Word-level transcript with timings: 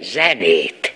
zenét. 0.00 0.89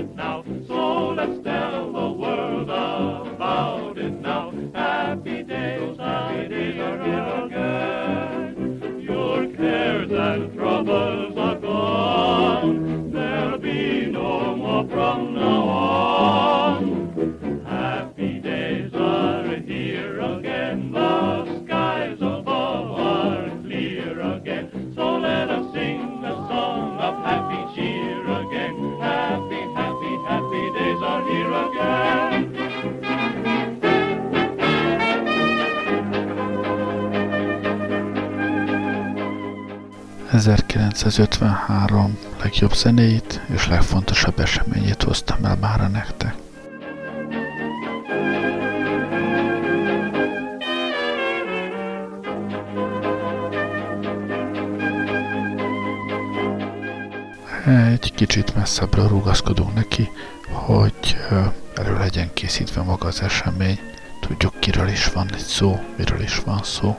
it 0.00 0.16
now 0.16 0.39
...1953 41.20 42.08
legjobb 42.42 42.74
zenéit 42.74 43.40
és 43.54 43.68
legfontosabb 43.68 44.38
eseményét 44.38 45.02
hoztam 45.02 45.44
el 45.44 45.56
mára 45.60 45.88
nektek. 45.88 46.34
Egy 57.66 58.12
kicsit 58.14 58.54
messzebbről 58.54 59.08
rugaszkodunk 59.08 59.74
neki, 59.74 60.08
hogy 60.50 61.16
erről 61.74 61.98
legyen 61.98 62.30
készítve 62.34 62.82
maga 62.82 63.06
az 63.06 63.22
esemény, 63.22 63.78
tudjuk 64.20 64.60
kiről 64.60 64.88
is 64.88 65.06
van 65.06 65.28
itt 65.28 65.38
szó, 65.38 65.80
miről 65.96 66.20
is 66.20 66.38
van 66.38 66.62
szó. 66.62 66.98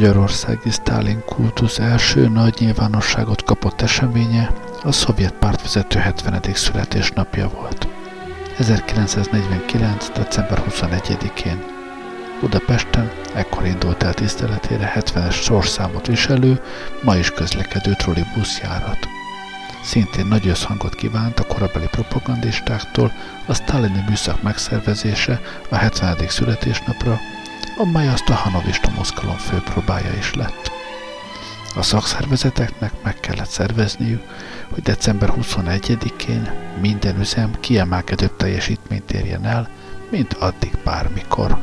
Magyarországi 0.00 0.70
Sztálin 0.70 1.22
kultusz 1.24 1.78
első 1.78 2.28
nagy 2.28 2.54
nyilvánosságot 2.58 3.42
kapott 3.42 3.80
eseménye 3.80 4.52
a 4.82 4.92
szovjet 4.92 5.32
pártvezető 5.32 5.98
70. 5.98 6.42
születésnapja 6.54 7.48
volt. 7.48 7.88
1949. 8.58 10.10
december 10.10 10.62
21-én 10.70 11.64
Budapesten 12.40 13.10
ekkor 13.34 13.66
indult 13.66 14.02
el 14.02 14.14
tiszteletére 14.14 14.92
70-es 14.96 15.42
sorszámot 15.42 16.06
viselő, 16.06 16.60
ma 17.02 17.16
is 17.16 17.30
közlekedő 17.30 17.92
trollibuszjárat. 17.92 18.98
Szintén 19.82 20.26
nagy 20.26 20.48
összhangot 20.48 20.94
kívánt 20.94 21.40
a 21.40 21.46
korabeli 21.46 21.88
propagandistáktól 21.90 23.12
a 23.46 23.54
sztálini 23.54 24.04
műszak 24.08 24.42
megszervezése 24.42 25.40
a 25.68 25.76
70. 25.76 26.16
születésnapra, 26.28 27.18
amely 27.80 28.08
azt 28.08 28.28
a 28.28 28.34
hanovista 28.34 28.90
mozgalom 28.96 29.36
főpróbája 29.36 30.12
is 30.18 30.34
lett. 30.34 30.70
A 31.76 31.82
szakszervezeteknek 31.82 33.02
meg 33.02 33.14
kellett 33.20 33.48
szervezniük, 33.48 34.22
hogy 34.70 34.82
december 34.82 35.32
21-én 35.40 36.50
minden 36.80 37.20
üzem 37.20 37.60
kiemelkedőbb 37.60 38.36
teljesítményt 38.36 39.12
érjen 39.12 39.44
el, 39.44 39.68
mint 40.10 40.32
addig 40.32 40.78
bármikor. 40.84 41.58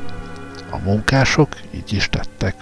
A 0.69 0.78
munkások 0.78 1.56
így 1.72 1.94
is 1.94 2.10
tettek, 2.10 2.56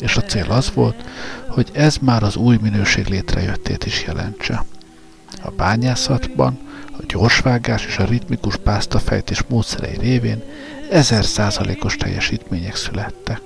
és 0.00 0.16
a 0.16 0.22
cél 0.22 0.50
az 0.50 0.72
volt, 0.74 1.04
hogy 1.48 1.70
ez 1.72 1.96
már 1.96 2.22
az 2.22 2.36
új 2.36 2.58
minőség 2.60 3.06
létrejöttét 3.06 3.86
is 3.86 4.04
jelentse. 4.04 4.64
A 5.42 5.50
bányászatban 5.50 6.58
a 6.98 7.04
gyorsvágás 7.06 7.86
és 7.86 7.98
a 7.98 8.04
ritmikus 8.04 8.56
pásztafejtés 8.56 9.42
módszerei 9.48 9.96
révén 9.98 10.42
ezer 10.90 11.24
százalékos 11.24 11.96
teljesítmények 11.96 12.76
születtek. 12.76 13.40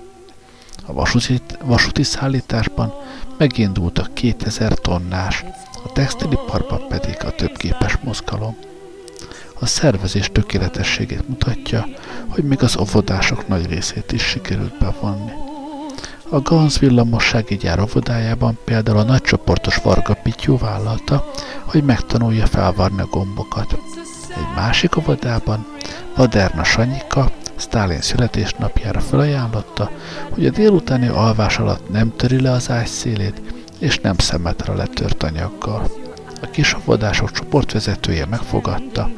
A 0.86 0.92
vasúti, 0.92 1.40
vasúti 1.64 2.02
szállításban 2.02 2.94
megindult 3.38 3.98
a 3.98 4.08
2000 4.12 4.72
tonnás, 4.72 5.44
a 5.84 5.92
textiliparban 5.92 6.88
pedig 6.88 7.16
a 7.24 7.30
többképes 7.30 7.96
mozgalom. 8.02 8.56
A 9.60 9.66
szervezés 9.66 10.30
tökéletességét 10.32 11.28
mutatja, 11.28 11.86
hogy 12.28 12.44
még 12.44 12.62
az 12.62 12.76
óvodások 12.76 13.48
nagy 13.48 13.66
részét 13.66 14.12
is 14.12 14.22
sikerült 14.22 14.78
bevonni. 14.78 15.32
A 16.32 16.40
Ganz 16.40 16.78
villamossági 16.78 17.56
gyár 17.56 17.80
óvodájában 17.80 18.58
például 18.64 18.98
a 18.98 19.02
nagycsoportos 19.02 19.76
Varga 19.76 20.14
Pityú 20.14 20.58
vállalta, 20.58 21.30
hogy 21.64 21.84
megtanulja 21.84 22.46
felvarni 22.46 23.00
a 23.00 23.06
gombokat. 23.10 23.78
Egy 24.28 24.54
másik 24.54 24.96
óvodában 24.96 25.66
Vaderna 26.16 26.64
Sanyika 26.64 27.30
Stálin 27.56 28.00
születésnapjára 28.00 29.00
felajánlotta, 29.00 29.90
hogy 30.30 30.46
a 30.46 30.50
délutáni 30.50 31.08
alvás 31.08 31.58
alatt 31.58 31.90
nem 31.90 32.16
töri 32.16 32.40
le 32.40 32.50
az 32.50 32.70
ágy 32.70 32.86
szélét, 32.86 33.42
és 33.78 33.98
nem 33.98 34.18
szemetre 34.18 34.74
letört 34.74 35.22
anyaggal. 35.22 36.01
A 36.42 36.50
kisavodások 36.50 37.30
csoportvezetője 37.30 38.26
megfogadta, 38.26 39.10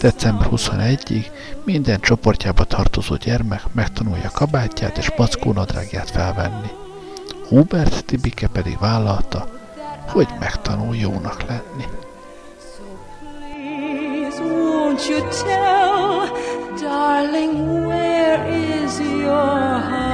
december 0.00 0.46
21-ig 0.50 1.24
minden 1.64 2.00
csoportjába 2.00 2.64
tartozó 2.64 3.14
gyermek 3.14 3.62
megtanulja 3.72 4.30
kabátját 4.30 4.98
és 4.98 5.12
mackónadrágját 5.16 6.10
felvenni. 6.10 6.70
Hubert 7.48 8.04
Tibike 8.04 8.46
pedig 8.46 8.78
vállalta, 8.78 9.48
hogy 10.06 10.28
megtanul 10.38 10.96
jónak 10.96 11.42
lenni. 11.48 11.84
won't 14.40 15.08
you 15.08 15.20
tell, 15.30 16.28
darling, 16.80 17.86
where 17.86 18.46
is 18.48 18.98
your 19.00 19.80
heart? 19.80 20.05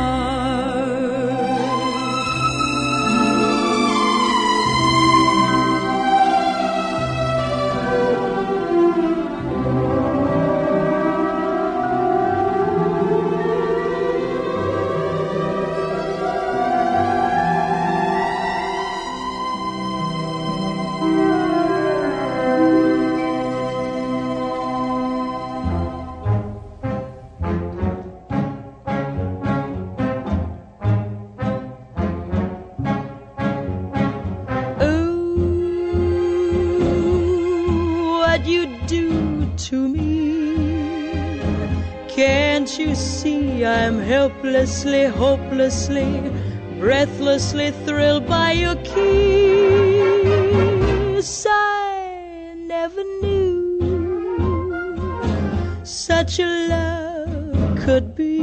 Helplessly, 43.63 45.05
hopelessly, 45.05 46.21
breathlessly 46.79 47.71
thrilled 47.85 48.27
by 48.27 48.51
your 48.53 48.75
kiss. 48.77 48.97
I 51.49 52.55
never 52.67 53.05
knew 53.23 53.79
such 55.85 56.41
a 56.41 56.47
love 56.69 57.79
could 57.79 58.17
be. 58.17 58.41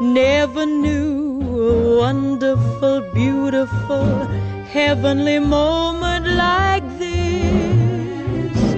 Never 0.00 0.66
knew 0.66 1.40
a 1.70 1.98
wonderful, 1.98 3.00
beautiful, 3.14 4.26
heavenly 4.72 5.38
moment 5.38 6.26
like 6.26 6.84
this 6.98 8.74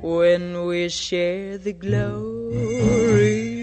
when 0.00 0.64
we 0.66 0.88
share 0.88 1.58
the 1.58 1.74
glory 1.74 3.53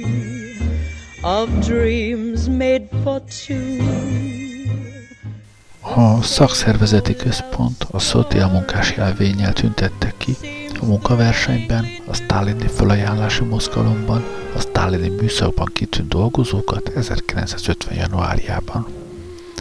A 5.82 6.22
szakszervezeti 6.22 7.16
központ 7.16 7.88
a 7.92 8.00
Szotia 8.00 8.48
munkás 8.48 8.96
jelvényel 8.96 9.54
tüntette 9.54 10.14
ki 10.18 10.36
a 10.82 10.86
munkaversenyben, 10.86 11.86
a 12.08 12.14
sztálini 12.14 12.68
felajánlási 12.68 13.44
mozgalomban, 13.44 14.24
a 14.56 14.60
sztálini 14.60 15.10
műszakban 15.10 15.70
kitűnt 15.74 16.08
dolgozókat 16.08 16.90
1950. 16.90 17.96
januárjában. 17.96 18.88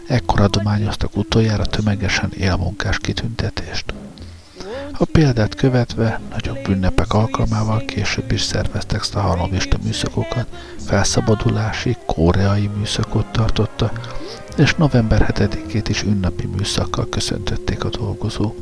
Ekkor 0.07 0.41
adományoztak 0.41 1.17
utoljára 1.17 1.65
tömegesen 1.65 2.33
élmunkás 2.39 2.99
kitüntetést. 2.99 3.95
A 4.93 5.05
példát 5.05 5.55
követve 5.55 6.21
nagyobb 6.31 6.69
ünnepek 6.69 7.13
alkalmával 7.13 7.85
később 7.85 8.33
is 8.33 8.43
szerveztek 8.43 9.03
szahanovista 9.03 9.77
műszakokat, 9.83 10.47
felszabadulási, 10.87 11.97
koreai 12.07 12.71
műszakot 12.77 13.27
tartotta, 13.27 13.93
és 14.57 14.75
november 14.75 15.35
7-ét 15.35 15.85
is 15.89 16.03
ünnepi 16.03 16.47
műszakkal 16.47 17.09
köszöntötték 17.09 17.85
a 17.85 17.89
dolgozók. 17.89 18.57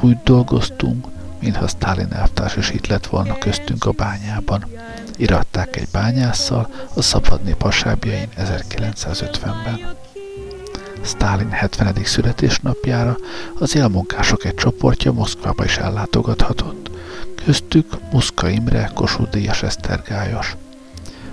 Úgy 0.00 0.16
dolgoztunk, 0.24 1.06
mintha 1.40 1.68
Stalin 1.68 2.12
elvtárs 2.12 2.56
is 2.56 2.70
itt 2.70 2.86
lett 2.86 3.06
volna 3.06 3.38
köztünk 3.38 3.84
a 3.84 3.90
bányában. 3.90 4.64
Iratták 5.16 5.76
egy 5.76 5.88
bányásszal 5.92 6.70
a 6.94 7.02
szabadnép 7.02 7.62
hasábjain 7.62 8.28
1950-ben. 8.38 9.94
Stalin 11.04 11.50
70. 11.50 11.94
születésnapjára 12.04 13.16
az 13.58 13.76
élmunkások 13.76 14.44
egy 14.44 14.54
csoportja 14.54 15.12
Moszkvába 15.12 15.64
is 15.64 15.76
ellátogathatott. 15.76 16.90
Köztük 17.44 17.86
Muszka 18.12 18.48
Imre, 18.48 18.90
Kossuth 18.94 19.30
Díjas 19.30 19.62
Esztergályos. 19.62 20.56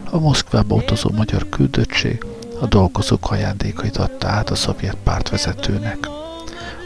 A 0.09 0.19
Moszkvába 0.19 0.75
utazó 0.75 1.09
magyar 1.15 1.50
küldöttség 1.50 2.25
a 2.59 2.65
dolgozók 2.65 3.31
ajándékait 3.31 3.97
adta 3.97 4.27
át 4.27 4.50
a 4.50 4.56
szovjet 4.56 4.97
pártvezetőnek. 5.03 5.97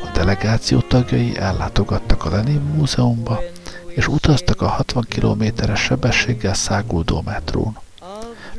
A 0.03 0.09
delegáció 0.13 0.79
tagjai 0.79 1.37
ellátogattak 1.37 2.25
a 2.25 2.29
Lenin 2.29 2.61
Múzeumba, 2.61 3.39
és 3.87 4.07
utaztak 4.07 4.61
a 4.61 4.67
60 4.67 5.05
kilométeres 5.09 5.79
sebességgel 5.79 6.53
száguldó 6.53 7.21
metrón. 7.25 7.77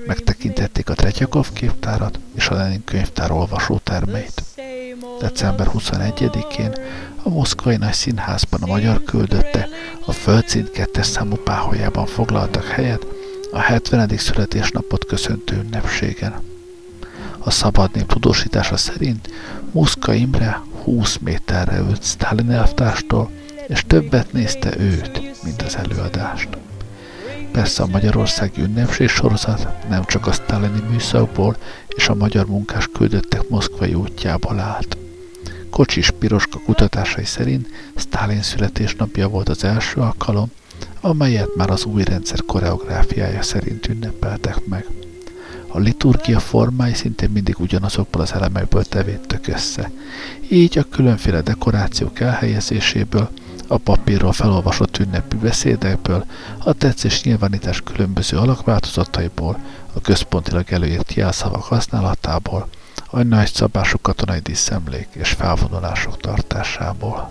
Megtekintették 0.07 0.91
a 0.91 0.95
Tretyakov 0.95 1.53
képtárat 1.53 2.19
és 2.35 2.49
a 2.49 2.55
Lenin 2.55 2.85
könyvtár 2.85 3.31
olvasótermeit. 3.31 4.43
December 5.21 5.71
21-én 5.75 6.73
a 7.23 7.29
Moszkvai 7.29 7.77
Nagy 7.77 7.93
Színházban 7.93 8.63
a 8.63 8.67
magyar 8.67 9.03
küldötte 9.03 9.69
a 10.05 10.13
földszint 10.13 10.71
kettes 10.71 11.07
számú 11.07 11.37
páholyában 11.37 12.07
foglaltak 12.07 12.65
helyet 12.65 13.07
a 13.53 13.59
70. 13.59 14.17
születésnapot 14.17 15.05
köszöntő 15.05 15.57
ünnepségen. 15.57 16.35
A 17.39 17.51
szabad 17.51 17.95
nép 17.95 18.07
tudósítása 18.07 18.77
szerint 18.77 19.31
Muszka 19.73 20.13
Imre 20.13 20.63
20 20.83 21.17
méterre 21.17 21.79
ült 21.79 22.05
Stalin 22.05 22.51
elvtárstól, 22.51 23.31
és 23.67 23.85
többet 23.87 24.33
nézte 24.33 24.79
őt, 24.79 25.43
mint 25.45 25.63
az 25.63 25.77
előadást. 25.77 26.49
Persze 27.57 27.83
a 27.83 27.87
Magyarországi 27.87 28.61
ünnepség 28.61 29.09
sorozat 29.09 29.89
nem 29.89 30.05
csak 30.05 30.27
a 30.27 30.33
sztálini 30.33 30.81
műszakból 30.91 31.57
és 31.89 32.09
a 32.09 32.15
magyar 32.15 32.47
munkás 32.47 32.89
küldöttek 32.93 33.49
moszkvai 33.49 33.95
útjából 33.95 34.59
állt. 34.59 34.97
Kocsis 35.71 36.11
Piroska 36.11 36.59
kutatásai 36.65 37.25
szerint 37.25 37.69
Sztálin 37.95 38.43
születésnapja 38.43 39.29
volt 39.29 39.49
az 39.49 39.65
első 39.65 40.01
alkalom, 40.01 40.51
amelyet 41.01 41.55
már 41.57 41.71
az 41.71 41.85
új 41.85 42.05
rendszer 42.05 42.39
koreográfiája 42.47 43.43
szerint 43.43 43.89
ünnepeltek 43.89 44.67
meg. 44.67 44.87
A 45.67 45.79
liturgia 45.79 46.41
formái 46.41 46.95
szintén 46.95 47.31
mindig 47.31 47.61
ugyanazokból 47.61 48.23
az 48.23 48.33
elemekből 48.33 48.85
tevédtek 48.85 49.49
össze. 49.49 49.91
Így 50.49 50.79
a 50.79 50.89
különféle 50.91 51.41
dekorációk 51.41 52.21
elhelyezéséből 52.21 53.31
a 53.67 53.77
papírról 53.77 54.33
felolvasott 54.33 54.99
ünnepi 54.99 55.37
beszédekből, 55.37 56.25
a 56.59 56.73
tetszés 56.73 57.23
nyilvánítás 57.23 57.81
különböző 57.81 58.37
alakváltozataiból, 58.37 59.59
a 59.93 60.01
központilag 60.01 60.73
előírt 60.73 61.15
jelszavak 61.15 61.63
használatából, 61.63 62.69
a 63.11 63.23
nagy 63.23 63.53
szabású 63.53 63.99
katonai 64.03 64.39
díszemlék 64.39 65.09
és 65.13 65.31
felvonulások 65.31 66.17
tartásából. 66.17 67.31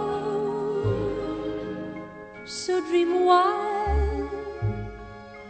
So 2.44 2.82
dream 2.82 3.24
while 3.24 4.32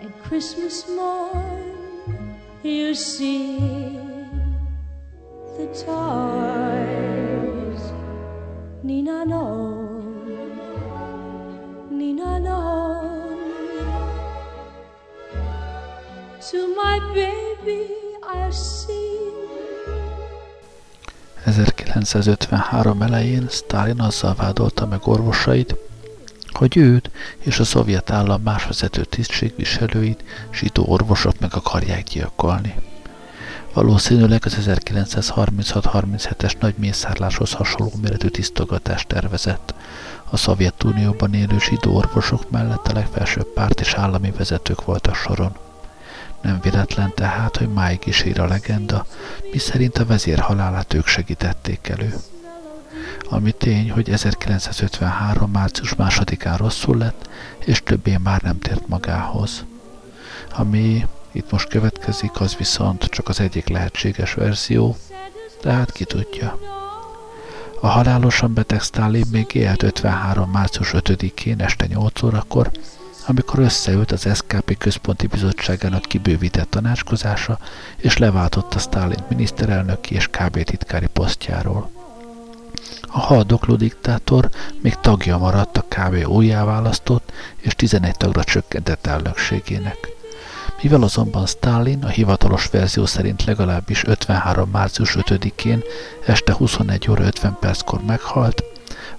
at 0.01 0.11
Christmas 0.21 0.89
morn 0.89 2.35
you 2.63 2.93
see 2.93 3.59
the 5.55 5.67
toys. 5.85 6.73
Nina 8.83 9.23
no, 9.23 9.45
Nina 11.89 12.39
no. 12.41 12.59
To 16.49 16.75
my 16.75 16.99
baby 17.13 17.87
I'll 18.21 18.51
sing. 18.51 19.00
1953 21.51 23.01
elején 23.01 23.47
Stalin 23.49 23.99
azzal 23.99 24.35
vádolta 24.35 24.85
meg 24.85 25.07
orvosait, 25.07 25.75
hogy 26.51 26.77
őt 26.77 27.11
és 27.39 27.59
a 27.59 27.63
szovjet 27.63 28.11
állam 28.11 28.41
más 28.41 28.65
vezető 28.65 29.03
tisztségviselőit 29.03 30.23
zsidó 30.53 30.83
orvosok 30.87 31.39
meg 31.39 31.53
akarják 31.53 32.03
gyilkolni. 32.03 32.75
Valószínűleg 33.73 34.45
az 34.45 34.57
1936-37-es 34.65 36.53
nagy 36.59 36.73
mészárláshoz 36.77 37.51
hasonló 37.51 37.91
méretű 38.01 38.27
tisztogatást 38.27 39.07
tervezett. 39.07 39.73
A 40.29 40.37
Szovjetunióban 40.37 41.33
élő 41.33 41.59
zsidó 41.59 41.95
orvosok 41.95 42.49
mellett 42.49 42.87
a 42.87 42.93
legfelsőbb 42.93 43.53
párt 43.53 43.79
és 43.79 43.93
állami 43.93 44.31
vezetők 44.37 44.85
voltak 44.85 45.15
soron. 45.15 45.55
Nem 46.41 46.59
véletlen 46.61 47.11
tehát, 47.15 47.57
hogy 47.57 47.69
máig 47.69 47.99
is 48.05 48.23
ír 48.23 48.39
a 48.39 48.45
legenda, 48.45 49.05
miszerint 49.51 49.97
a 49.97 50.05
vezér 50.05 50.39
halálát 50.39 50.93
ők 50.93 51.07
segítették 51.07 51.87
elő. 51.87 52.15
Ami 53.29 53.51
tény, 53.51 53.91
hogy 53.91 54.09
1953. 54.09 55.51
március 55.51 55.95
másodikán 55.95 56.57
rosszul 56.57 56.97
lett, 56.97 57.29
és 57.65 57.83
többé 57.83 58.17
már 58.17 58.41
nem 58.41 58.59
tért 58.59 58.87
magához. 58.87 59.65
Ami 60.55 61.07
itt 61.31 61.51
most 61.51 61.67
következik, 61.67 62.41
az 62.41 62.55
viszont 62.55 63.03
csak 63.03 63.27
az 63.29 63.39
egyik 63.39 63.67
lehetséges 63.67 64.33
verzió, 64.33 64.97
tehát 65.61 65.91
ki 65.91 66.03
tudja. 66.05 66.59
A 67.81 67.87
halálosan 67.87 68.53
beteg 68.53 68.81
Stalin 68.81 69.25
még 69.31 69.53
élt 69.53 69.83
53. 69.83 70.49
március 70.51 70.91
5-én 70.93 71.59
este 71.59 71.85
8 71.85 72.23
órakor, 72.23 72.71
amikor 73.25 73.59
összeült 73.59 74.11
az 74.11 74.27
SKP 74.33 74.77
központi 74.77 75.27
bizottságának 75.27 76.01
kibővített 76.01 76.69
tanácskozása, 76.69 77.59
és 77.97 78.17
leváltotta 78.17 78.79
Stalin 78.79 79.23
miniszterelnöki 79.29 80.15
és 80.15 80.27
KB 80.27 80.63
titkári 80.63 81.07
posztjáról. 81.07 81.89
A 83.01 83.19
haldokló 83.19 83.75
diktátor 83.75 84.49
még 84.81 84.95
tagja 85.01 85.37
maradt 85.37 85.77
a 85.77 85.85
KB 85.87 86.27
újjáválasztott 86.27 87.31
és 87.57 87.75
11 87.75 88.17
tagra 88.17 88.43
csökkentett 88.43 89.07
elnökségének. 89.07 89.97
Mivel 90.81 91.01
azonban 91.01 91.45
Stalin 91.45 92.03
a 92.03 92.07
hivatalos 92.07 92.69
verzió 92.69 93.05
szerint 93.05 93.43
legalábbis 93.43 94.03
53. 94.05 94.69
március 94.69 95.17
5-én 95.19 95.81
este 96.25 96.53
21 96.53 97.09
óra 97.09 97.23
50 97.23 97.57
perckor 97.59 98.01
meghalt, 98.05 98.63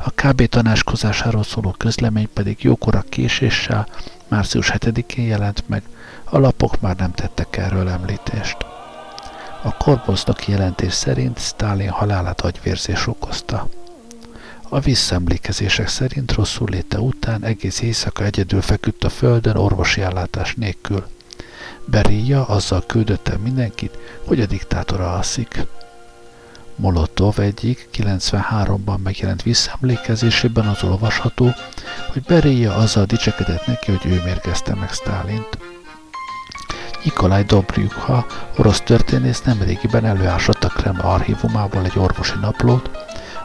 a 0.05 0.11
KB 0.11 0.47
tanácskozásáról 0.47 1.43
szóló 1.43 1.75
közlemény 1.79 2.29
pedig 2.33 2.63
jókora 2.63 3.05
késéssel 3.09 3.89
március 4.29 4.73
7-én 4.75 5.27
jelent 5.27 5.69
meg, 5.69 5.83
a 6.25 6.39
lapok 6.39 6.81
már 6.81 6.97
nem 6.97 7.13
tettek 7.13 7.57
erről 7.57 7.89
említést. 7.89 8.57
A 9.63 9.77
korbosznoki 9.77 10.51
jelentés 10.51 10.93
szerint 10.93 11.39
Stalin 11.39 11.89
halálát 11.89 12.41
agyvérzés 12.41 13.07
okozta. 13.07 13.69
A 14.69 14.81
visszaemlékezések 14.81 15.89
szerint 15.89 16.33
rosszul 16.33 16.69
léte 16.71 17.01
után 17.01 17.45
egész 17.45 17.81
éjszaka 17.81 18.25
egyedül 18.25 18.61
feküdt 18.61 19.05
a 19.05 19.09
földön 19.09 19.57
orvosi 19.57 20.01
ellátás 20.01 20.55
nélkül. 20.55 21.07
Beria 21.85 22.47
azzal 22.47 22.83
küldött 22.87 23.43
mindenkit, 23.43 23.99
hogy 24.27 24.41
a 24.41 24.47
diktátora 24.47 25.15
alszik. 25.15 25.67
Molotov 26.77 27.39
egyik 27.39 27.89
93-ban 27.93 29.03
megjelent 29.03 29.43
visszaemlékezésében 29.43 30.67
az 30.67 30.83
olvasható, 30.83 31.51
hogy 32.13 32.23
Beria 32.23 32.75
azzal 32.75 33.05
dicsekedett 33.05 33.67
neki, 33.67 33.91
hogy 33.91 34.13
ő 34.13 34.21
mérgezte 34.25 34.75
meg 34.75 34.93
Stálint. 34.93 35.59
Nikolaj 37.05 37.45
Dobryukha, 37.45 38.27
orosz 38.57 38.81
történész 38.81 39.43
nemrégiben 39.43 40.05
előásott 40.05 40.65
a 40.65 40.69
Kreml 40.69 41.01
archívumából 41.01 41.85
egy 41.85 41.99
orvosi 41.99 42.39
naplót, 42.41 42.91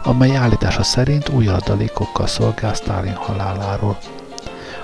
amely 0.04 0.36
állítása 0.36 0.84
szerint 0.84 1.30
új 1.30 1.48
adalékokkal 1.48 2.28
szolgál 2.28 2.74
Stalin 2.74 3.16
haláláról. 3.16 3.98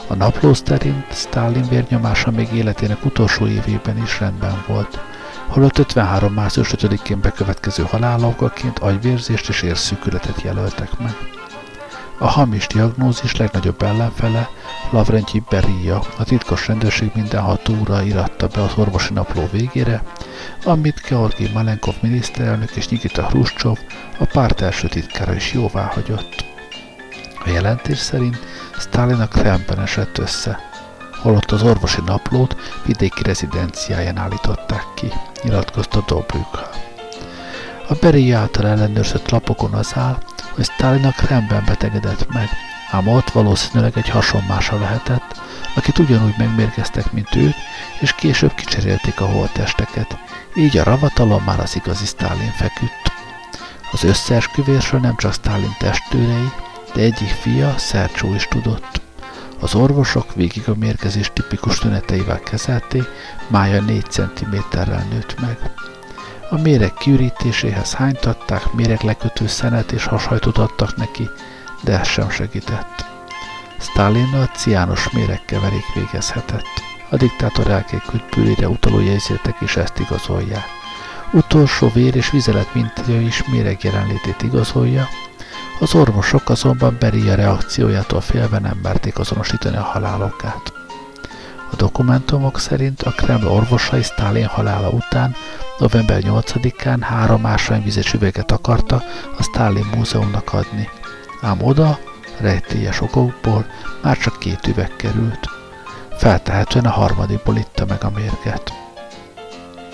A 0.08 0.14
napló 0.14 0.54
szerint 0.54 1.06
Stalin 1.12 1.68
vérnyomása 1.70 2.32
még 2.32 2.52
életének 2.54 3.06
utolsó 3.06 3.48
évében 3.48 3.98
is 3.98 4.20
rendben 4.20 4.64
volt– 4.68 5.00
holott 5.48 5.78
53. 5.78 6.34
március 6.34 6.74
5-én 6.78 7.22
bekövetkező 7.22 7.84
halálokaként 7.84 8.80
agyvérzést 8.80 9.50
és 9.50 9.62
érszűkületet 9.62 10.42
jelöltek 10.42 11.00
meg. 11.00 11.16
A 12.18 12.28
hamis 12.28 12.68
diagnózis 12.68 13.36
legnagyobb 13.36 13.82
ellenfele 13.82 14.50
Lavrentyi 14.92 15.44
Beria, 15.50 16.02
a 16.18 16.24
titkos 16.24 16.68
rendőrség 16.68 17.12
minden 17.16 17.42
hatóra 17.42 18.02
iratta 18.02 18.48
be 18.48 18.62
az 18.62 18.72
orvosi 18.76 19.14
napló 19.14 19.48
végére, 19.52 20.04
amit 20.64 21.02
Georgi 21.10 21.50
Malenkov 21.54 21.96
miniszterelnök 22.02 22.76
és 22.76 22.88
Nikita 22.88 23.24
Hruscsov, 23.28 23.78
a 24.20 24.26
párt 24.26 24.62
első 24.62 24.88
titkára 24.88 25.34
is 25.34 25.54
jóvá 25.54 25.84
hagyott. 25.84 26.46
A 27.46 27.50
jelentés 27.50 27.98
szerint 27.98 28.40
Stalin 28.80 29.20
a 29.20 29.28
Kremben 29.28 29.80
esett 29.80 30.18
össze, 30.18 30.60
holott 31.24 31.52
az 31.52 31.64
orvosi 31.64 32.02
naplót 32.06 32.56
vidéki 32.86 33.24
rezidenciáján 33.24 34.18
állították 34.18 34.86
ki, 34.96 35.12
nyilatkozta 35.44 36.04
Dobrük. 36.08 36.60
A 37.88 37.94
Beri 38.02 38.32
által 38.32 38.68
ellenőrzött 38.68 39.30
lapokon 39.30 39.74
az 39.74 39.92
áll, 39.96 40.18
hogy 40.56 40.64
Stalin 40.64 41.06
a 41.06 41.12
Kremben 41.12 41.64
betegedett 41.66 42.34
meg, 42.34 42.50
ám 42.92 43.08
ott 43.08 43.30
valószínűleg 43.30 43.98
egy 43.98 44.10
hasonmása 44.10 44.80
lehetett, 44.80 45.42
akit 45.76 46.00
ugyanúgy 46.00 46.36
megmérgeztek, 46.38 47.12
mint 47.12 47.36
őt, 47.36 47.56
és 48.00 48.14
később 48.14 48.54
kicserélték 48.54 49.22
a 49.22 49.26
holttesteket, 49.26 50.18
így 50.56 50.78
a 50.78 50.84
ravatalon 50.84 51.42
már 51.42 51.60
az 51.60 51.76
igazi 51.76 52.06
Stalin 52.06 52.52
feküdt. 52.52 53.12
Az 53.92 54.04
összeesküvésről 54.04 55.00
nem 55.00 55.16
csak 55.16 55.34
Stalin 55.34 55.76
testőrei, 55.80 56.52
de 56.94 57.02
egyik 57.02 57.30
fia, 57.30 57.74
Szercsó 57.78 58.34
is 58.34 58.48
tudott. 58.48 59.03
Az 59.64 59.76
orvosok 59.76 60.34
végig 60.34 60.70
a 60.70 60.76
mérgezés 60.76 61.32
tipikus 61.34 61.80
tüneteivel 61.80 62.40
kezelték, 62.40 63.04
mája 63.48 63.82
4 63.82 64.06
cm-rel 64.10 65.06
nőtt 65.10 65.40
meg. 65.40 65.58
A 66.50 66.62
méreg 66.62 66.94
kiürítéséhez 66.94 67.94
hánytatták, 67.94 68.74
méreglekötő 68.74 69.48
szenet 69.48 69.92
és 69.92 70.06
hashajtot 70.06 70.58
adtak 70.58 70.96
neki, 70.96 71.30
de 71.82 72.00
ez 72.00 72.08
sem 72.08 72.30
segített. 72.30 73.06
Stalinnal 73.80 74.46
ciános 74.46 75.10
méregkeverék 75.10 75.94
végezhetett. 75.96 76.82
A 77.10 77.16
diktátor 77.16 77.68
elkékült 77.68 78.24
pürére 78.24 78.70
utaló 78.70 79.00
jegyzétek 79.00 79.62
is 79.62 79.76
ezt 79.76 80.00
igazolják. 80.00 80.66
Utolsó 81.32 81.90
vér 81.94 82.16
és 82.16 82.30
vizelet 82.30 82.74
mintája 82.74 83.22
is 83.22 83.44
méreg 83.48 83.84
jelenlétét 83.84 84.42
igazolja, 84.42 85.08
az 85.84 85.96
orvosok 85.96 86.50
azonban 86.50 86.96
Beria 87.00 87.36
reakciójától 87.36 88.22
félve 88.22 88.60
nem 88.60 88.80
merték 88.84 89.20
azonosítani 89.20 89.78
a 89.78 89.82
halálokát. 89.82 90.74
A 91.72 91.76
dokumentumok 91.76 92.60
szerint 92.60 93.02
a 93.02 93.12
Kreml 93.12 93.48
orvosai 93.48 94.02
Stalin 94.02 94.46
halála 94.46 94.90
után 94.90 95.36
november 95.78 96.22
8-án 96.22 96.98
három 97.00 97.46
ásványvizes 97.46 98.14
üveget 98.14 98.52
akarta 98.52 99.04
a 99.38 99.44
Stalin 99.44 99.86
múzeumnak 99.96 100.54
adni. 100.54 100.90
Ám 101.42 101.64
oda, 101.64 102.00
rejtélyes 102.40 103.02
okokból 103.02 103.66
már 104.02 104.18
csak 104.18 104.40
két 104.40 104.68
üveg 104.68 104.96
került. 104.96 105.50
Feltehetően 106.18 106.86
a 106.86 106.90
harmadikból 106.90 107.56
itta 107.56 107.86
meg 107.86 108.04
a 108.04 108.12
mérget. 108.16 108.74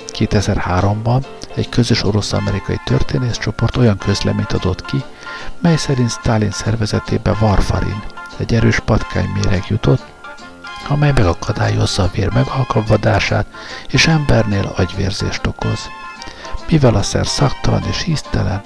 2003-ban 0.08 1.26
egy 1.56 1.70
közös 1.70 2.04
orosz-amerikai 2.04 2.80
történészcsoport 2.86 3.78
olyan 3.78 3.98
közleményt 3.98 4.54
adott 4.54 4.86
ki, 4.86 5.04
mely 5.62 5.76
szerint 5.76 6.10
Stalin 6.10 6.52
szervezetébe 6.52 7.34
varfarin, 7.34 8.04
egy 8.38 8.54
erős 8.54 8.80
patkányméreg 8.80 9.64
jutott, 9.68 10.04
amely 10.88 11.12
megakadályozza 11.12 12.04
a 12.04 12.10
vér 12.14 12.34
megalkavadását, 12.34 13.46
és 13.88 14.08
embernél 14.08 14.74
agyvérzést 14.76 15.48
okoz. 15.48 15.90
Mivel 16.70 16.96
a 16.96 17.02
szer 17.02 17.28
szaktalan 17.28 17.84
és 17.84 18.08
íztelen, 18.08 18.62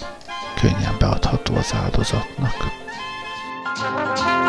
könnyen 0.62 0.96
beadható 1.00 1.56
az 1.56 1.74
áldozatnak. 1.84 2.56
Stalin 3.74 4.43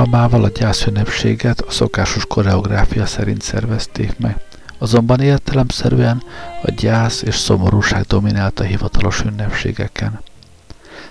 alkalmával 0.00 0.44
a 0.44 0.48
gyászünnepséget 0.48 1.60
a 1.60 1.70
szokásos 1.70 2.26
koreográfia 2.26 3.06
szerint 3.06 3.42
szervezték 3.42 4.18
meg. 4.18 4.36
Azonban 4.78 5.20
értelemszerűen 5.20 6.22
a 6.62 6.70
gyász 6.70 7.22
és 7.22 7.34
szomorúság 7.34 8.02
dominált 8.02 8.60
a 8.60 8.62
hivatalos 8.62 9.20
ünnepségeken. 9.20 10.20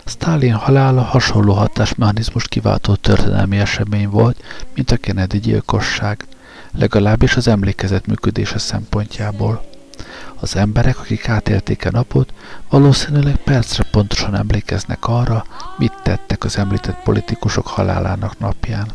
Stalin 0.06 0.54
halála 0.54 1.02
hasonló 1.02 1.54
hatásmechanizmust 1.54 2.48
kiváltó 2.48 2.96
történelmi 2.96 3.58
esemény 3.58 4.10
volt, 4.10 4.44
mint 4.76 4.92
a 4.92 4.98
Kennedy 4.98 5.40
gyilkosság, 5.40 6.26
legalábbis 6.78 7.36
az 7.36 7.48
emlékezet 7.48 8.06
működése 8.06 8.58
szempontjából. 8.58 9.69
Az 10.40 10.56
emberek, 10.56 11.00
akik 11.00 11.30
átélték 11.30 11.86
a 11.86 11.92
napot, 11.92 12.34
valószínűleg 12.70 13.36
percre 13.36 13.84
pontosan 13.92 14.36
emlékeznek 14.36 15.08
arra, 15.08 15.46
mit 15.78 15.94
tettek 16.04 16.44
az 16.44 16.58
említett 16.58 17.04
politikusok 17.04 17.68
halálának 17.68 18.40
napján. 18.40 18.92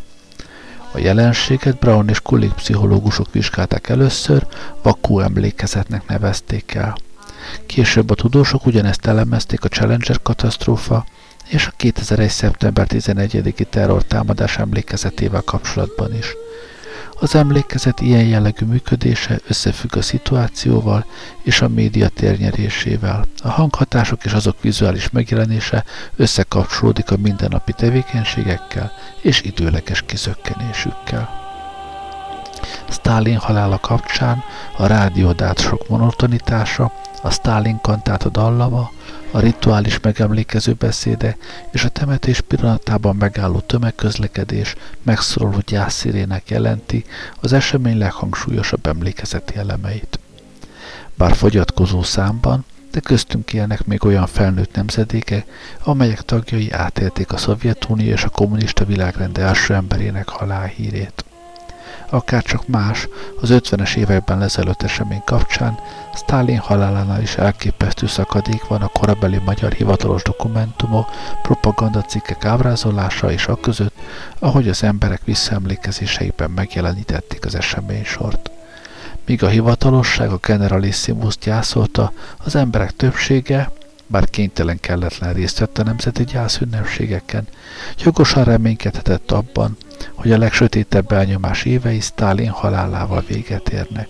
A 0.91 0.97
jelenséget 0.97 1.79
Brown 1.79 2.09
és 2.09 2.19
Kulik 2.19 2.53
pszichológusok 2.53 3.31
vizsgálták 3.31 3.89
először, 3.89 4.47
vakú 4.81 5.19
emlékezetnek 5.19 6.07
nevezték 6.07 6.73
el. 6.73 6.97
Később 7.65 8.09
a 8.09 8.15
tudósok 8.15 8.65
ugyanezt 8.65 9.05
elemezték 9.05 9.63
a 9.63 9.67
Challenger 9.67 10.21
katasztrófa 10.21 11.05
és 11.47 11.67
a 11.67 11.73
2001. 11.75 12.29
szeptember 12.29 12.87
11-i 12.89 13.65
terrortámadás 13.69 14.57
emlékezetével 14.57 15.41
kapcsolatban 15.41 16.15
is. 16.15 16.35
Az 17.19 17.35
emlékezet 17.35 18.01
ilyen 18.01 18.25
jellegű 18.25 18.65
működése 18.65 19.39
összefügg 19.47 19.95
a 19.95 20.01
szituációval 20.01 21.05
és 21.43 21.61
a 21.61 21.67
média 21.67 22.07
térnyerésével. 22.09 23.25
A 23.43 23.49
hanghatások 23.49 24.25
és 24.25 24.31
azok 24.31 24.61
vizuális 24.61 25.09
megjelenése 25.09 25.83
összekapcsolódik 26.15 27.11
a 27.11 27.17
mindennapi 27.17 27.73
tevékenységekkel 27.73 28.91
és 29.21 29.41
időleges 29.41 30.01
kizökkenésükkel. 30.05 31.43
Stalin 32.89 33.37
halála 33.37 33.79
kapcsán 33.79 34.43
a 34.77 34.85
rádiódátsorok 34.85 35.87
monotonitása, 35.87 36.91
a 37.21 37.29
Stalin 37.29 37.79
kantáta 37.81 38.29
dallama, 38.29 38.91
a 39.35 39.39
rituális 39.39 39.99
megemlékező 39.99 40.73
beszéde 40.73 41.37
és 41.71 41.83
a 41.83 41.89
temetés 41.89 42.41
pillanatában 42.41 43.15
megálló 43.15 43.59
tömegközlekedés 43.59 44.75
megszoroló 45.03 45.57
gyászirének 45.65 46.49
jelenti 46.49 47.03
az 47.41 47.53
esemény 47.53 47.97
leghangsúlyosabb 47.97 48.87
emlékezeti 48.87 49.55
elemeit. 49.55 50.19
Bár 51.15 51.35
fogyatkozó 51.35 52.03
számban, 52.03 52.65
de 52.91 52.99
köztünk 52.99 53.53
élnek 53.53 53.85
még 53.85 54.05
olyan 54.05 54.27
felnőtt 54.27 54.75
nemzedékek, 54.75 55.45
amelyek 55.83 56.21
tagjai 56.21 56.71
átélték 56.71 57.31
a 57.31 57.37
Szovjetunió 57.37 58.11
és 58.11 58.23
a 58.23 58.29
kommunista 58.29 58.85
világrend 58.85 59.37
első 59.37 59.73
emberének 59.73 60.29
halálhírét 60.29 61.25
akár 62.09 62.43
csak 62.43 62.67
más, 62.67 63.07
az 63.41 63.49
50-es 63.51 63.95
években 63.95 64.37
lezelőtt 64.37 64.81
esemény 64.81 65.21
kapcsán 65.25 65.79
Stalin 66.15 66.57
halálánál 66.57 67.21
is 67.21 67.35
elképesztő 67.35 68.07
szakadék 68.07 68.67
van 68.67 68.81
a 68.81 68.87
korabeli 68.87 69.41
magyar 69.45 69.71
hivatalos 69.71 70.23
dokumentumok, 70.23 71.09
propagandacikkek 71.41 72.45
ábrázolása 72.45 73.31
és 73.31 73.47
a 73.47 73.55
között, 73.55 73.95
ahogy 74.39 74.69
az 74.69 74.83
emberek 74.83 75.21
visszaemlékezéseiben 75.23 76.51
megjelenítették 76.51 77.45
az 77.45 77.55
eseménysort. 77.55 78.51
Míg 79.25 79.43
a 79.43 79.47
hivatalosság 79.47 80.29
a 80.29 80.39
generalissimus 80.41 81.37
gyászolta, 81.37 82.11
az 82.43 82.55
emberek 82.55 82.91
többsége, 82.95 83.71
bár 84.07 84.29
kénytelen 84.29 84.79
kelletlen 84.79 85.33
részt 85.33 85.59
vett 85.59 85.77
a 85.77 85.83
nemzeti 85.83 86.23
gyászünnepségeken, 86.23 87.47
jogosan 88.03 88.43
reménykedhetett 88.43 89.31
abban, 89.31 89.77
hogy 90.13 90.31
a 90.31 90.37
legsötétebb 90.37 91.11
elnyomás 91.11 91.63
évei 91.63 91.99
Stalin 91.99 92.49
halálával 92.49 93.23
véget 93.27 93.69
érnek. 93.69 94.07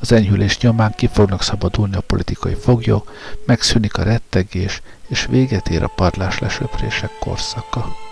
Az 0.00 0.12
enyhülés 0.12 0.58
nyomán 0.58 0.92
ki 0.96 1.06
fognak 1.12 1.42
szabadulni 1.42 1.96
a 1.96 2.00
politikai 2.00 2.54
foglyok, 2.54 3.12
megszűnik 3.46 3.96
a 3.96 4.02
rettegés, 4.02 4.82
és 5.08 5.26
véget 5.30 5.68
ér 5.68 5.82
a 5.82 5.92
padlás 5.96 6.38
lesöprések 6.38 7.10
korszaka. 7.20 8.07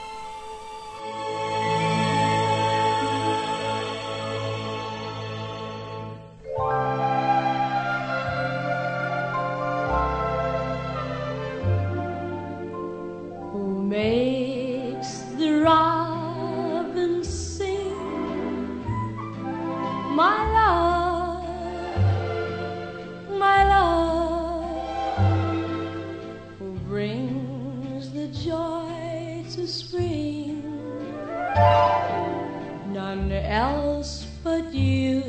none 32.96 33.30
else 33.30 34.26
but 34.42 34.72
you, 34.72 35.20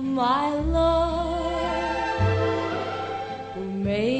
my 0.00 0.48
love, 0.54 2.18
who 3.52 3.60
made 3.60 4.19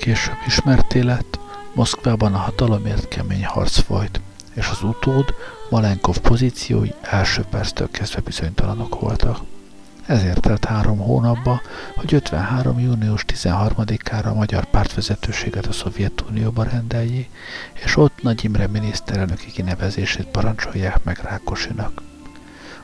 később 0.00 0.36
ismerté 0.46 1.00
lett, 1.00 1.38
Moszkvában 1.74 2.34
a 2.34 2.38
hatalomért 2.38 3.08
kemény 3.08 3.44
harc 3.44 3.78
folyt, 3.78 4.20
és 4.54 4.68
az 4.68 4.82
utód 4.82 5.34
Malenkov 5.70 6.18
pozíciói 6.18 6.90
első 7.00 7.42
perctől 7.50 7.90
kezdve 7.90 8.20
bizonytalanok 8.20 9.00
voltak. 9.00 9.38
Ezért 10.06 10.40
telt 10.40 10.64
három 10.64 10.98
hónapba, 10.98 11.60
hogy 11.96 12.14
53. 12.14 12.78
június 12.78 13.24
13-ára 13.26 14.24
a 14.24 14.34
magyar 14.34 14.64
pártvezetőséget 14.64 15.66
a 15.66 15.72
Szovjetunióba 15.72 16.62
rendeljé, 16.62 17.28
és 17.84 17.96
ott 17.96 18.22
Nagy 18.22 18.44
Imre 18.44 18.66
miniszterelnöki 18.66 19.50
kinevezését 19.50 20.26
parancsolják 20.26 21.04
meg 21.04 21.20
Rákosinak. 21.22 22.02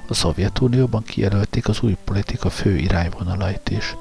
A 0.09 0.15
Szovjetunióban 0.15 1.03
kijelölték 1.03 1.69
az 1.69 1.81
új 1.81 1.97
politika 2.05 2.51
fő 2.51 2.77
irányvonalait 2.77 3.71
is. 3.71 3.97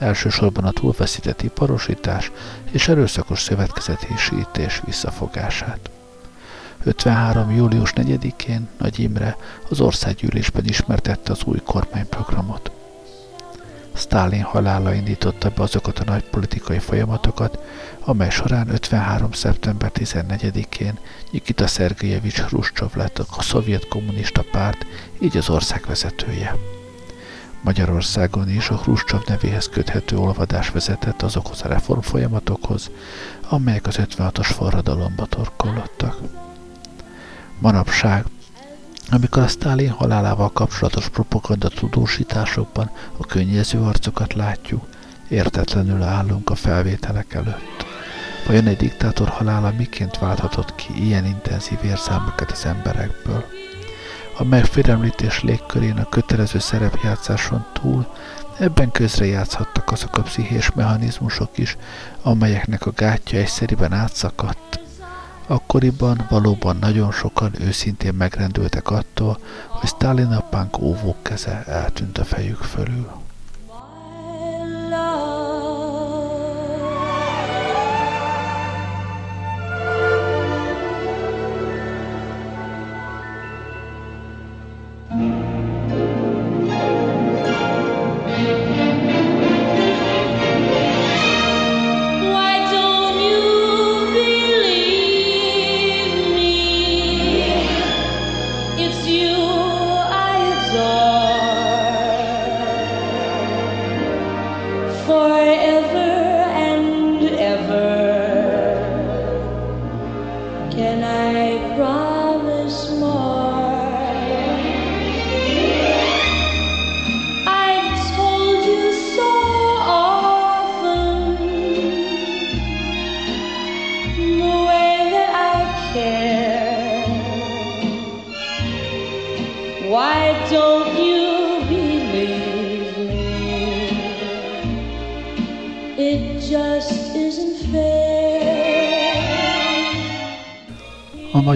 Elsősorban 0.00 0.64
a 0.64 0.70
túlveszített 0.70 1.42
iparosítás 1.42 2.30
és 2.70 2.88
erőszakos 2.88 3.40
szövetkezetésítés 3.40 4.80
visszafogását. 4.84 5.90
53. 6.84 7.50
július 7.50 7.92
4-én 7.94 8.68
Nagy 8.78 8.98
Imre 8.98 9.36
az 9.68 9.80
országgyűlésben 9.80 10.64
ismertette 10.64 11.32
az 11.32 11.42
új 11.44 11.58
kormányprogramot. 11.64 12.70
Stalin 13.94 14.42
halála 14.42 14.94
indította 14.94 15.50
be 15.56 15.62
azokat 15.62 15.98
a 15.98 16.04
nagy 16.04 16.24
politikai 16.24 16.78
folyamatokat, 16.78 17.58
amely 18.00 18.30
során 18.30 18.68
53. 18.68 19.32
szeptember 19.32 19.90
14-én 19.94 20.98
Nikita 21.30 21.66
Szergejevics 21.66 22.40
Hruscsov 22.40 22.90
lett 22.94 23.18
a 23.18 23.42
szovjet 23.42 23.88
kommunista 23.88 24.44
párt, 24.50 24.86
így 25.18 25.36
az 25.36 25.50
ország 25.50 25.84
vezetője. 25.86 26.79
Magyarországon 27.60 28.48
is 28.48 28.68
a 28.68 28.76
Hruscsov 28.76 29.22
nevéhez 29.26 29.68
köthető 29.68 30.16
olvadás 30.16 30.70
vezetett 30.70 31.22
azokhoz 31.22 31.62
a 31.62 31.68
reformfolyamatokhoz, 31.68 32.90
amelyek 33.48 33.86
az 33.86 33.98
56-os 33.98 34.48
forradalomba 34.52 35.26
torkollottak. 35.26 36.18
Manapság, 37.58 38.24
amikor 39.10 39.42
a 39.42 39.48
Stalin 39.48 39.90
halálával 39.90 40.52
kapcsolatos 40.52 41.08
propaganda 41.08 41.68
tudósításokban 41.68 42.90
a 43.16 43.26
könnyező 43.26 43.80
arcokat 43.80 44.34
látjuk, 44.34 44.86
értetlenül 45.28 46.02
állunk 46.02 46.50
a 46.50 46.54
felvételek 46.54 47.34
előtt. 47.34 47.86
Vajon 48.46 48.66
egy 48.66 48.76
diktátor 48.76 49.28
halála 49.28 49.72
miként 49.76 50.18
válthatott 50.18 50.74
ki 50.74 51.06
ilyen 51.06 51.26
intenzív 51.26 51.78
érzelmeket 51.84 52.50
az 52.50 52.64
emberekből? 52.64 53.59
A 54.40 54.44
megfélemlítés 54.44 55.42
légkörén 55.42 55.96
a 55.96 56.08
kötelező 56.08 56.58
szerepjátszáson 56.58 57.66
túl 57.72 58.06
ebben 58.58 58.90
közrejátszhattak 58.90 59.92
azok 59.92 60.16
a 60.16 60.22
pszichés 60.22 60.72
mechanizmusok 60.72 61.58
is, 61.58 61.76
amelyeknek 62.22 62.86
a 62.86 62.92
gátja 62.96 63.38
egyszeriben 63.38 63.92
átszakadt, 63.92 64.80
Akkoriban 65.46 66.26
valóban 66.28 66.76
nagyon 66.76 67.12
sokan 67.12 67.52
őszintén 67.60 68.14
megrendültek 68.14 68.90
attól, 68.90 69.38
hogy 69.68 69.88
Stalin 69.88 70.32
apánk 70.32 70.78
óvók 70.78 71.22
keze 71.22 71.64
eltűnt 71.66 72.18
a 72.18 72.24
fejük 72.24 72.62
fölül. 72.62 73.10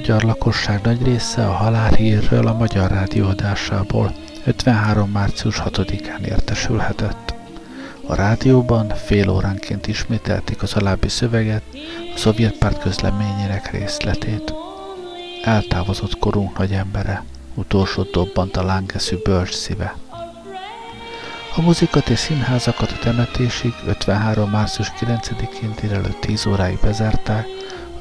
Magyar 0.07 0.23
lakosság 0.23 0.81
nagy 0.83 1.03
része 1.03 1.47
a 1.47 1.53
halálhírről 1.53 2.47
a 2.47 2.53
Magyar 2.53 2.91
Rádió 2.91 3.29
adásából 3.29 4.15
53. 4.45 5.11
március 5.11 5.63
6-án 5.65 6.27
értesülhetett. 6.27 7.35
A 8.07 8.15
rádióban 8.15 8.89
fél 8.89 9.29
óránként 9.29 9.87
ismételték 9.87 10.63
az 10.63 10.73
alábbi 10.73 11.09
szöveget, 11.09 11.63
a 12.15 12.19
szovjet 12.19 12.59
párt 12.59 12.79
közleményének 12.79 13.71
részletét. 13.71 14.55
Eltávozott 15.45 16.19
korunk 16.19 16.59
nagy 16.59 16.73
embere, 16.73 17.25
utolsó 17.55 18.03
dobbant 18.13 18.57
a 18.57 18.65
lángeszű 18.65 19.17
bölcs 19.23 19.55
szíve. 19.55 19.95
A 21.57 21.61
muzikat 21.61 22.09
és 22.09 22.19
színházakat 22.19 22.91
a 22.91 22.99
temetésig 22.99 23.75
53. 23.87 24.51
március 24.51 24.93
9-én 25.01 25.75
délelőtt 25.81 26.21
10 26.21 26.47
óráig 26.47 26.79
bezárták, 26.83 27.54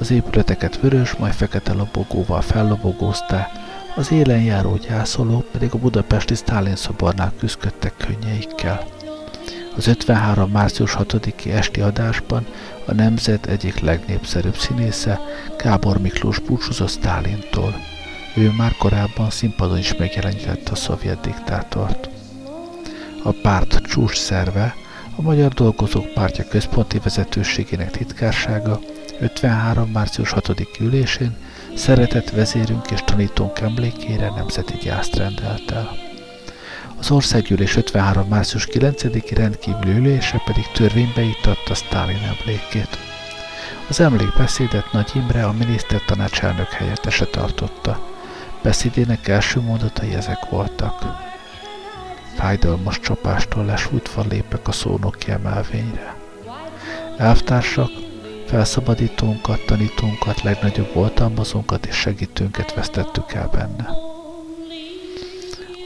az 0.03 0.11
épületeket 0.11 0.79
vörös, 0.79 1.13
majd 1.13 1.33
fekete 1.33 1.73
lobogóval 1.73 2.41
fellobogózták, 2.41 3.49
az 3.95 4.11
élen 4.11 4.41
járó 4.41 4.75
gyászolók 4.75 5.45
pedig 5.51 5.69
a 5.73 5.77
budapesti 5.77 6.35
Sztálin 6.35 6.75
szobornál 6.75 7.33
küzdöttek 7.39 7.93
könnyeikkel. 7.97 8.85
Az 9.75 9.87
53. 9.87 10.51
március 10.51 10.95
6-i 10.99 11.53
esti 11.53 11.81
adásban 11.81 12.45
a 12.85 12.93
nemzet 12.93 13.45
egyik 13.45 13.79
legnépszerűbb 13.79 14.57
színésze 14.57 15.19
Gábor 15.57 15.97
Miklós 15.97 16.39
búcsúzott 16.39 16.89
Sztálintól. 16.89 17.75
Ő 18.35 18.51
már 18.57 18.75
korábban 18.77 19.29
színpadon 19.29 19.77
is 19.77 19.95
megjelenítette 19.95 20.71
a 20.71 20.75
szovjet 20.75 21.21
diktátort. 21.21 22.09
A 23.23 23.31
párt 23.41 23.81
csúcs 23.81 24.17
szerve, 24.17 24.75
a 25.15 25.21
Magyar 25.21 25.51
Dolgozók 25.51 26.13
Pártja 26.13 26.47
központi 26.47 26.99
vezetőségének 27.03 27.91
titkársága 27.91 28.79
53. 29.19 29.89
március 29.91 30.32
6. 30.32 30.54
ülésén 30.80 31.36
szeretett 31.76 32.30
vezérünk 32.30 32.91
és 32.91 33.02
tanítónk 33.06 33.60
emlékére 33.60 34.30
nemzeti 34.30 34.78
gyászt 34.78 35.15
rendelt 35.15 35.71
el. 35.71 35.91
Az 36.99 37.12
országgyűlés 37.12 37.76
53. 37.76 38.28
március 38.28 38.65
9. 38.65 39.30
rendkívüli 39.30 39.97
ülése 39.97 40.41
pedig 40.45 40.67
törvénybe 40.73 41.21
ittatta 41.21 41.76
Sztálin 41.76 42.38
emlékét. 42.39 42.97
Az 43.88 43.99
emlékbeszédet 43.99 44.91
Nagy 44.91 45.12
Imre, 45.15 45.45
a 45.45 45.52
miniszter 45.52 46.02
tanácselnök 46.06 46.69
helyettese 46.69 47.26
tartotta. 47.26 48.08
Beszédének 48.62 49.28
első 49.28 49.60
mondatai 49.60 50.13
ezek 50.13 50.49
voltak. 50.49 50.93
Fájdalmas 52.36 52.99
csapástól 52.99 53.65
lesújtva 53.65 54.26
lépek 54.30 54.67
a 54.67 54.71
szónoki 54.71 55.32
emelvényre. 55.32 56.15
Elvtársak, 57.17 57.89
Felszabadítónkat, 58.53 59.65
tanítónkat, 59.65 60.41
legnagyobb 60.41 60.95
oltalmazónkat 60.95 61.85
és 61.85 61.95
segítőnket 61.95 62.73
vesztettük 62.73 63.33
el 63.33 63.47
benne. 63.47 63.89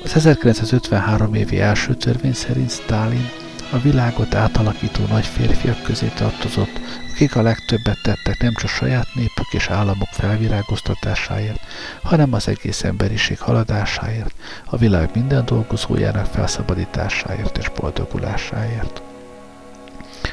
Az 0.03 0.15
1953 0.15 1.33
évi 1.33 1.59
első 1.59 1.95
törvény 1.95 2.33
szerint 2.33 2.71
Stalin 2.71 3.29
a 3.71 3.77
világot 3.77 4.35
átalakító 4.35 5.03
nagy 5.09 5.25
férfiak 5.25 5.83
közé 5.83 6.11
tartozott, 6.15 6.79
akik 7.13 7.35
a 7.35 7.41
legtöbbet 7.41 8.01
tettek 8.03 8.41
nem 8.41 8.53
csak 8.53 8.69
saját 8.69 9.07
népük 9.13 9.51
és 9.51 9.67
államok 9.67 10.09
felvirágoztatásáért, 10.11 11.59
hanem 12.03 12.33
az 12.33 12.47
egész 12.47 12.83
emberiség 12.83 13.39
haladásáért, 13.39 14.35
a 14.65 14.77
világ 14.77 15.09
minden 15.13 15.45
dolgozójának 15.45 16.25
felszabadításáért 16.25 17.57
és 17.57 17.69
boldogulásáért. 17.79 19.01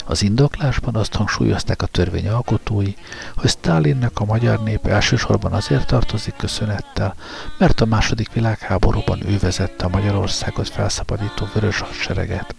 Az 0.05 0.23
indoklásban 0.23 0.95
azt 0.95 1.15
hangsúlyozták 1.15 1.83
a 1.83 1.87
törvény 1.87 2.29
alkotói, 2.29 2.93
hogy 3.37 3.51
Stalinnek 3.51 4.21
a 4.21 4.25
magyar 4.25 4.63
nép 4.63 4.87
elsősorban 4.87 5.53
azért 5.53 5.87
tartozik 5.87 6.37
köszönettel, 6.37 7.15
mert 7.59 7.81
a 7.81 7.85
második 7.87 8.33
világháborúban 8.33 9.27
ő 9.27 9.39
vezette 9.39 9.85
a 9.85 9.89
Magyarországot 9.89 10.69
felszabadító 10.69 11.49
vörös 11.55 11.81
hadsereget. 11.81 12.55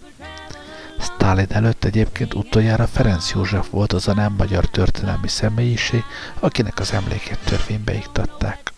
Stalin 1.00 1.46
előtt 1.48 1.84
egyébként 1.84 2.34
utoljára 2.34 2.86
Ferenc 2.86 3.32
József 3.32 3.70
volt 3.70 3.92
az 3.92 4.08
a 4.08 4.14
nem 4.14 4.34
magyar 4.38 4.64
történelmi 4.66 5.28
személyiség, 5.28 6.04
akinek 6.40 6.78
az 6.78 6.92
emlékét 6.92 7.38
törvénybe 7.44 7.94
iktatták. 7.94 8.72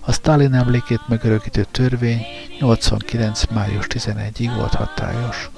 A 0.00 0.12
Stalin 0.12 0.54
emlékét 0.54 1.08
megörökítő 1.08 1.66
törvény 1.70 2.26
89. 2.60 3.44
május 3.44 3.86
11-ig 3.88 4.50
volt 4.56 4.74
hatályos. 4.74 5.50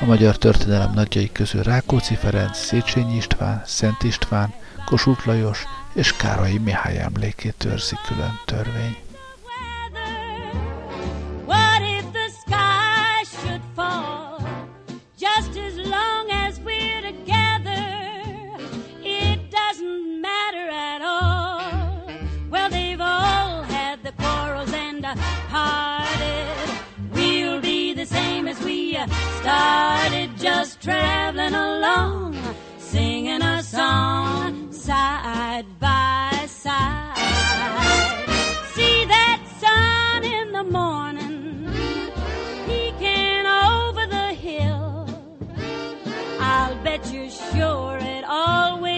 A 0.00 0.04
magyar 0.04 0.36
történelem 0.36 0.92
nagyjai 0.94 1.32
közül 1.32 1.62
Rákóczi 1.62 2.14
Ferenc, 2.14 2.58
Széchenyi 2.58 3.16
István, 3.16 3.62
Szent 3.66 4.02
István, 4.02 4.54
Kossuth 4.84 5.26
Lajos 5.26 5.64
és 5.94 6.16
Károlyi 6.16 6.58
Mihály 6.58 6.98
emlékét 6.98 7.64
őrzi 7.64 7.94
külön 8.06 8.40
törvény. 8.44 9.03
Started 29.64 30.30
just 30.36 30.82
traveling 30.82 31.54
along, 31.54 32.36
singing 32.76 33.40
a 33.40 33.62
song 33.62 34.70
side 34.70 35.66
by 35.80 36.44
side. 36.46 37.16
See 38.74 38.98
that 39.14 39.40
sun 39.62 40.20
in 40.38 40.52
the 40.58 40.64
morning 40.64 41.70
peeking 42.66 43.46
over 43.72 44.04
the 44.16 44.28
hill. 44.46 45.06
I'll 46.38 46.76
bet 46.84 47.02
you're 47.12 47.36
sure 47.52 47.96
it 48.16 48.24
always 48.28 48.93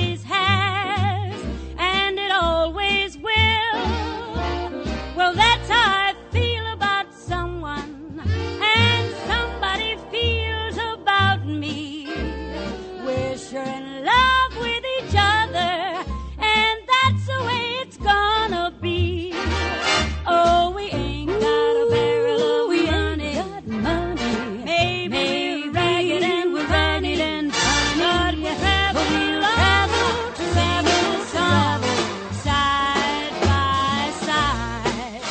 Oh, 20.28 20.72
we 20.74 20.84
ain't 20.90 21.28
got 21.28 21.76
a 21.82 21.86
barrel 21.90 22.42
of 22.42 22.68
money, 22.68 23.42
money. 23.66 24.64
Maybe 24.64 25.24
we're 25.62 25.72
ragged 25.72 26.22
and 26.22 26.52
we're 26.52 26.66
ragged 26.66 27.20
and 27.20 27.52
funny, 27.52 28.42
but 28.42 28.42
we'll 28.42 28.56
travel, 28.58 29.04
travel, 29.40 30.10
travel, 30.52 31.24
travel, 31.30 31.96
side 32.44 33.34
by 33.40 34.10
side. 34.26 35.22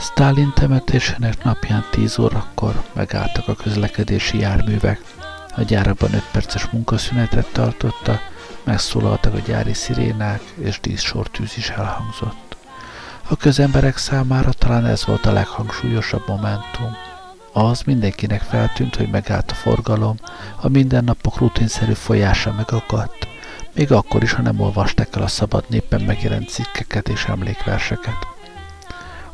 Stalin 0.00 0.52
temetésének 0.54 1.44
napján 1.44 1.84
10 1.90 2.18
órakor 2.18 2.84
megálltak 2.92 3.48
a 3.48 3.54
közlekedési 3.54 4.38
járművek. 4.38 5.00
A 5.56 5.62
gyárakban 5.62 6.14
5 6.14 6.22
perces 6.32 6.66
munkaszünetet 6.70 7.52
tartotta, 7.52 8.20
megszólaltak 8.64 9.34
a 9.34 9.38
gyári 9.38 9.74
szirénák, 9.74 10.40
és 10.58 10.80
díszsortűz 10.80 11.56
is 11.56 11.68
elhangzott. 11.68 12.45
A 13.28 13.36
közemberek 13.36 13.96
számára 13.96 14.52
talán 14.52 14.86
ez 14.86 15.04
volt 15.04 15.26
a 15.26 15.32
leghangsúlyosabb 15.32 16.22
momentum. 16.26 16.96
Az 17.52 17.82
mindenkinek 17.82 18.42
feltűnt, 18.42 18.96
hogy 18.96 19.10
megállt 19.10 19.50
a 19.50 19.54
forgalom, 19.54 20.16
a 20.60 20.68
mindennapok 20.68 21.38
rutinszerű 21.38 21.92
folyása 21.92 22.52
megakadt, 22.52 23.28
még 23.74 23.92
akkor 23.92 24.22
is, 24.22 24.32
ha 24.32 24.42
nem 24.42 24.60
olvasták 24.60 25.16
el 25.16 25.22
a 25.22 25.26
szabad 25.26 25.64
népen 25.68 26.00
megjelent 26.00 26.48
cikkeket 26.48 27.08
és 27.08 27.24
emlékverseket. 27.24 28.26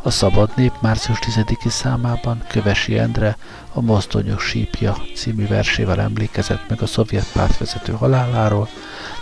A 0.02 0.10
Szabad 0.10 0.50
Nép 0.56 0.72
március 0.80 1.18
10-i 1.20 1.68
számában 1.68 2.42
Kövesi 2.48 2.98
Endre 2.98 3.36
a 3.72 3.80
Mozdonyok 3.80 4.40
sípja 4.40 4.96
című 5.14 5.46
versével 5.46 6.00
emlékezett 6.00 6.68
meg 6.68 6.82
a 6.82 6.86
szovjet 6.86 7.32
pártvezető 7.32 7.92
haláláról, 7.92 8.68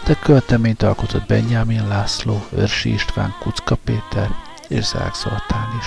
de 0.04 0.14
költeményt 0.14 0.82
alkotott 0.82 1.26
Benjamin 1.26 1.88
László, 1.88 2.46
Őrsi 2.56 2.92
István, 2.92 3.34
Kucka 3.40 3.76
Péter 3.84 4.30
és 4.70 4.84
Zák 4.84 5.14
Zoltán 5.14 5.68
is. 5.78 5.86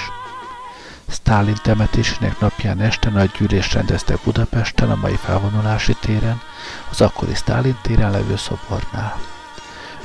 Sztálin 1.08 1.58
temetésének 1.64 2.40
napján 2.40 2.80
este 2.82 3.10
nagy 3.10 3.32
gyűlést 3.38 3.74
rendeztek 3.74 4.20
Budapesten 4.24 4.92
a 4.92 4.96
mai 4.96 5.16
felvonulási 5.16 5.96
téren, 6.00 6.42
az 6.90 7.02
akkori 7.02 7.34
Sztálin 7.34 7.78
téren 7.82 8.12
levő 8.12 8.36
szobornál. 8.36 9.20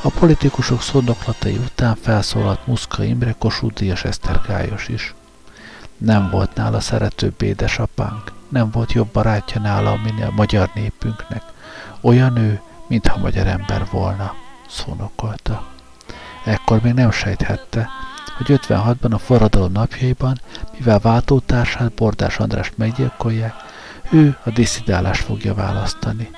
A 0.02 0.08
politikusok 0.08 0.82
szónoklatai 0.82 1.56
után 1.56 1.96
felszólalt 1.96 2.66
Muszka 2.66 3.04
Imre, 3.04 3.34
Kossuth 3.38 3.74
Díjas 3.74 4.04
Eszter 4.04 4.40
Gályos 4.46 4.88
is. 4.88 5.14
Nem 5.96 6.30
volt 6.30 6.54
nála 6.54 6.80
szeretőbb 6.80 7.42
édesapánk, 7.42 8.32
nem 8.48 8.70
volt 8.70 8.92
jobb 8.92 9.08
barátja 9.08 9.60
nála, 9.60 9.96
mint 10.02 10.22
a 10.22 10.30
magyar 10.30 10.70
népünknek. 10.74 11.42
Olyan 12.00 12.36
ő, 12.36 12.60
mintha 12.86 13.18
magyar 13.18 13.46
ember 13.46 13.86
volna, 13.90 14.34
szónokolta. 14.68 15.66
Ekkor 16.44 16.80
még 16.82 16.92
nem 16.92 17.10
sejthette, 17.10 17.88
hogy 18.38 18.60
56-ban 18.66 19.12
a 19.12 19.18
forradalom 19.18 19.72
napjaiban, 19.72 20.40
mivel 20.78 20.98
váltótársát 20.98 21.92
Bordás 21.92 22.38
Andrást 22.38 22.76
meggyilkolják, 22.76 23.54
ő 24.10 24.36
a 24.44 24.50
diszidálást 24.50 25.24
fogja 25.24 25.54
választani. 25.54 26.30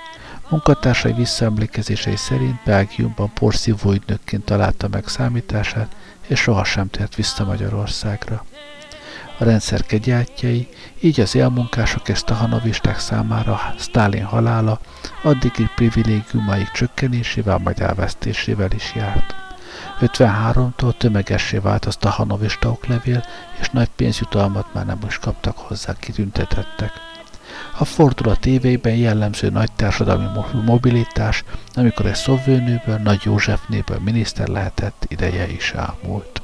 Munkatársai 0.49 1.13
visszaemlékezései 1.13 2.17
szerint 2.17 2.61
Belgiumban 2.65 3.33
porszívó 3.33 3.93
ügynökként 3.93 4.45
találta 4.45 4.89
meg 4.89 5.09
számítását, 5.09 5.97
és 6.27 6.41
sohasem 6.41 6.91
tért 6.91 7.15
vissza 7.15 7.45
Magyarországra. 7.45 8.45
A 9.39 9.45
rendszer 9.45 9.87
kegyeltjei, 9.87 10.69
így 11.01 11.21
az 11.21 11.35
élmunkások 11.35 12.09
és 12.09 12.21
tahanovisták 12.21 12.99
számára 12.99 13.75
Stalin 13.79 14.25
halála 14.25 14.81
addigi 15.23 15.69
privilégiumaik 15.75 16.71
csökkenésével 16.71 17.59
majd 17.59 17.81
elvesztésével 17.81 18.71
is 18.73 18.93
járt. 18.95 19.40
53-tól 20.01 20.97
tömegessé 20.97 21.59
vált 21.59 21.85
a 21.85 21.91
stahanovista 21.91 22.71
oklevél, 22.71 23.25
és 23.61 23.69
nagy 23.71 23.89
pénzjutalmat 23.97 24.75
már 24.75 24.87
nem 24.87 24.99
is 25.07 25.19
kaptak 25.19 25.59
hozzá 25.59 25.95
kitüntetettek. 25.99 26.93
A 27.79 27.85
fordulat 27.85 28.41
tévében 28.41 28.95
jellemző 28.95 29.51
nagy 29.51 29.73
társadalmi 29.73 30.27
mobilitás, 30.65 31.45
amikor 31.75 32.07
egy 32.07 32.15
szovőnőből, 32.15 32.97
Nagy 32.97 33.21
Józsefnéből 33.25 33.99
miniszter 33.99 34.49
lehetett, 34.49 35.05
ideje 35.09 35.49
is 35.51 35.73
elmúlt. 35.73 36.43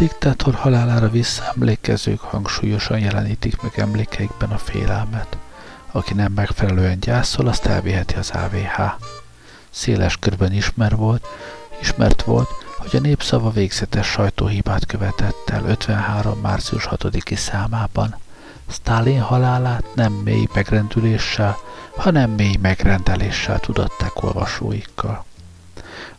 Diktátor 0.00 0.54
halálára 0.54 1.08
visszaemlékezők 1.10 2.20
hangsúlyosan 2.20 2.98
jelenítik 2.98 3.62
meg 3.62 3.78
emlékeikben 3.78 4.50
a 4.50 4.58
félelmet. 4.58 5.36
Aki 5.90 6.14
nem 6.14 6.32
megfelelően 6.32 7.00
gyászol, 7.00 7.46
azt 7.46 7.66
elviheti 7.66 8.14
az 8.14 8.30
AVH. 8.30 8.80
Széles 9.70 10.16
körben 10.16 10.52
ismer 10.52 10.96
volt, 10.96 11.26
ismert 11.80 12.22
volt, 12.22 12.48
hogy 12.78 12.96
a 12.96 13.00
népszava 13.00 13.50
végzetes 13.50 14.06
sajtóhibát 14.06 14.86
követett 14.86 15.50
el 15.50 15.64
53. 15.64 16.38
március 16.40 16.88
6-i 16.90 17.36
számában. 17.36 18.16
Stalin 18.68 19.20
halálát 19.20 19.84
nem 19.94 20.12
mély 20.12 20.48
megrendüléssel, 20.54 21.56
hanem 21.96 22.30
mély 22.30 22.56
megrendeléssel 22.60 23.58
tudatták 23.58 24.22
olvasóikkal. 24.22 25.24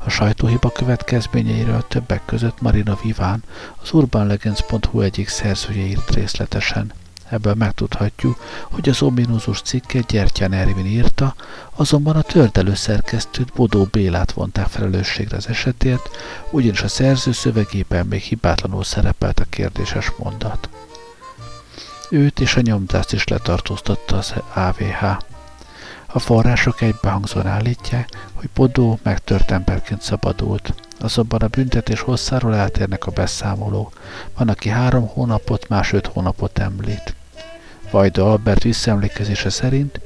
A 0.05 0.09
sajtóhiba 0.09 0.69
következményeiről 0.69 1.87
többek 1.87 2.21
között 2.25 2.61
Marina 2.61 2.97
Viván, 3.03 3.43
az 3.81 3.91
urbanlegends.hu 3.93 5.01
egyik 5.01 5.27
szerzője 5.27 5.85
írt 5.85 6.15
részletesen. 6.15 6.93
Ebből 7.29 7.53
megtudhatjuk, 7.53 8.43
hogy 8.63 8.89
az 8.89 9.01
ominózus 9.01 9.61
cikket 9.61 10.05
Gyertyán 10.05 10.53
Ervin 10.53 10.85
írta, 10.85 11.35
azonban 11.75 12.15
a 12.15 12.21
tördelő 12.21 12.73
szerkesztőt 12.73 13.53
Bodó 13.53 13.87
Bélát 13.91 14.31
vonták 14.31 14.67
felelősségre 14.67 15.37
az 15.37 15.47
esetért, 15.47 16.09
ugyanis 16.49 16.81
a 16.81 16.87
szerző 16.87 17.31
szövegében 17.31 18.05
még 18.05 18.21
hibátlanul 18.21 18.83
szerepelt 18.83 19.39
a 19.39 19.45
kérdéses 19.49 20.11
mondat. 20.17 20.69
Őt 22.09 22.39
és 22.39 22.55
a 22.55 22.61
nyomdást 22.61 23.13
is 23.13 23.27
letartóztatta 23.27 24.17
az 24.17 24.33
AVH. 24.53 25.30
A 26.13 26.19
források 26.19 26.82
egybehangzóan 26.82 27.47
állítják, 27.47 28.10
hogy 28.34 28.50
Bodó 28.54 29.00
megtört 29.04 29.52
emberként 29.52 30.02
szabadult. 30.02 30.74
Azonban 31.00 31.41
a 31.41 31.47
büntetés 31.47 32.00
hosszáról 32.00 32.56
eltérnek 32.56 33.06
a 33.06 33.12
beszámoló. 33.12 33.91
Van, 34.38 34.50
aki 34.50 34.69
három 34.69 35.08
hónapot, 35.08 35.67
más 35.67 35.93
öt 35.93 36.08
hónapot 36.08 36.60
említ. 36.60 37.15
Vajda 37.91 38.32
Albert 38.32 38.63
visszaemlékezése 38.63 39.50
szerint 39.50 40.00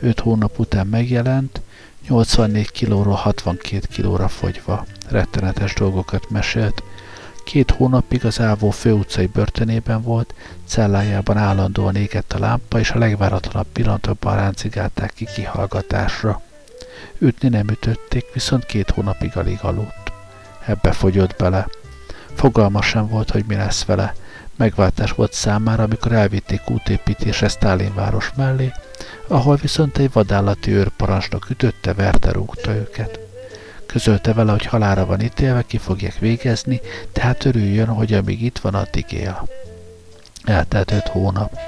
5 0.00 0.20
hónap 0.20 0.58
után 0.58 0.86
megjelent, 0.86 1.60
84 2.08 2.70
kilóról 2.70 3.14
62 3.14 3.86
kilóra 3.90 4.28
fogyva. 4.28 4.86
Rettenetes 5.08 5.74
dolgokat 5.74 6.30
mesélt. 6.30 6.82
Két 7.52 7.70
hónapig 7.70 8.24
az 8.24 8.40
Ávó 8.40 8.70
főutcai 8.70 9.26
börtönében 9.26 10.02
volt, 10.02 10.34
cellájában 10.66 11.36
állandóan 11.36 11.96
égett 11.96 12.32
a 12.32 12.38
lámpa, 12.38 12.78
és 12.78 12.90
a 12.90 12.98
legváratlanabb 12.98 13.66
pillanatokban 13.72 14.36
ráncigálták 14.36 15.12
ki 15.14 15.24
kihallgatásra. 15.34 16.40
Ütni 17.18 17.48
nem 17.48 17.68
ütötték, 17.68 18.24
viszont 18.32 18.66
két 18.66 18.90
hónapig 18.90 19.36
alig 19.36 19.58
aludt. 19.62 20.12
Ebbe 20.66 20.92
fogyott 20.92 21.36
bele. 21.36 21.68
Fogalma 22.34 22.82
sem 22.82 23.08
volt, 23.08 23.30
hogy 23.30 23.44
mi 23.48 23.54
lesz 23.54 23.84
vele. 23.84 24.14
Megváltás 24.56 25.12
volt 25.12 25.32
számára, 25.32 25.82
amikor 25.82 26.12
elvitték 26.12 26.70
útépítésre 26.70 27.48
Stálinváros 27.48 28.30
mellé, 28.36 28.72
ahol 29.26 29.56
viszont 29.56 29.98
egy 29.98 30.12
vadállati 30.12 30.70
őrparancsnok 30.70 31.50
ütötte, 31.50 31.94
verte, 31.94 32.32
rúgta 32.32 32.74
őket. 32.74 33.21
Közölte 33.92 34.32
vele, 34.32 34.50
hogy 34.50 34.66
halára 34.66 35.06
van 35.06 35.20
ítélve, 35.20 35.62
ki 35.62 35.78
fogják 35.78 36.18
végezni, 36.18 36.80
tehát 37.12 37.44
örüljön, 37.44 37.86
hogy 37.86 38.12
amíg 38.12 38.42
itt 38.42 38.58
van, 38.58 38.74
addig 38.74 39.12
él. 39.12 39.48
Eltelt 40.44 40.92
öt 40.92 41.08
hónap. 41.08 41.58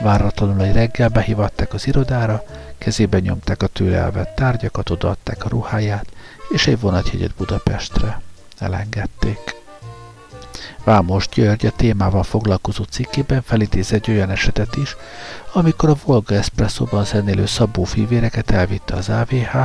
Váratlanul 0.00 0.62
egy 0.64 0.74
reggel 0.74 1.08
behívatták 1.08 1.74
az 1.74 1.86
irodára, 1.86 2.44
kezébe 2.78 3.18
nyomták 3.18 3.62
a 3.62 3.66
tőle 3.66 3.96
elvett 3.96 4.34
tárgyakat, 4.34 4.90
odaadták 4.90 5.44
a 5.44 5.48
ruháját, 5.48 6.06
és 6.48 6.66
egy 6.66 6.80
vonatjegyet 6.80 7.34
Budapestre. 7.34 8.20
Elengedték. 8.58 9.63
Vámos 10.84 11.28
György 11.28 11.66
a 11.66 11.70
témával 11.70 12.22
foglalkozó 12.22 12.82
cikkében 12.82 13.42
felidéz 13.42 13.92
egy 13.92 14.10
olyan 14.10 14.30
esetet 14.30 14.76
is, 14.76 14.96
amikor 15.52 15.88
a 15.88 15.96
Volga 16.04 16.34
Espresso-ban 16.34 17.04
zenélő 17.04 17.46
Szabó 17.46 17.84
fivéreket 17.84 18.50
elvitte 18.50 18.94
az 18.94 19.08
AVH, 19.08 19.56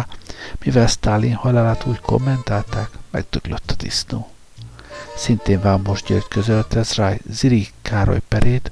mivel 0.63 0.87
Stalin 0.87 1.33
halálát 1.33 1.85
úgy 1.85 1.99
kommentálták, 1.99 2.89
megdöglött 3.11 3.71
a 3.71 3.73
disznó. 3.77 4.29
Szintén 5.15 5.61
Vámos 5.61 6.03
György 6.03 6.27
közölte 6.27 6.83
Zráj 6.83 7.19
Ziri 7.29 7.67
Károly 7.81 8.21
perét, 8.27 8.71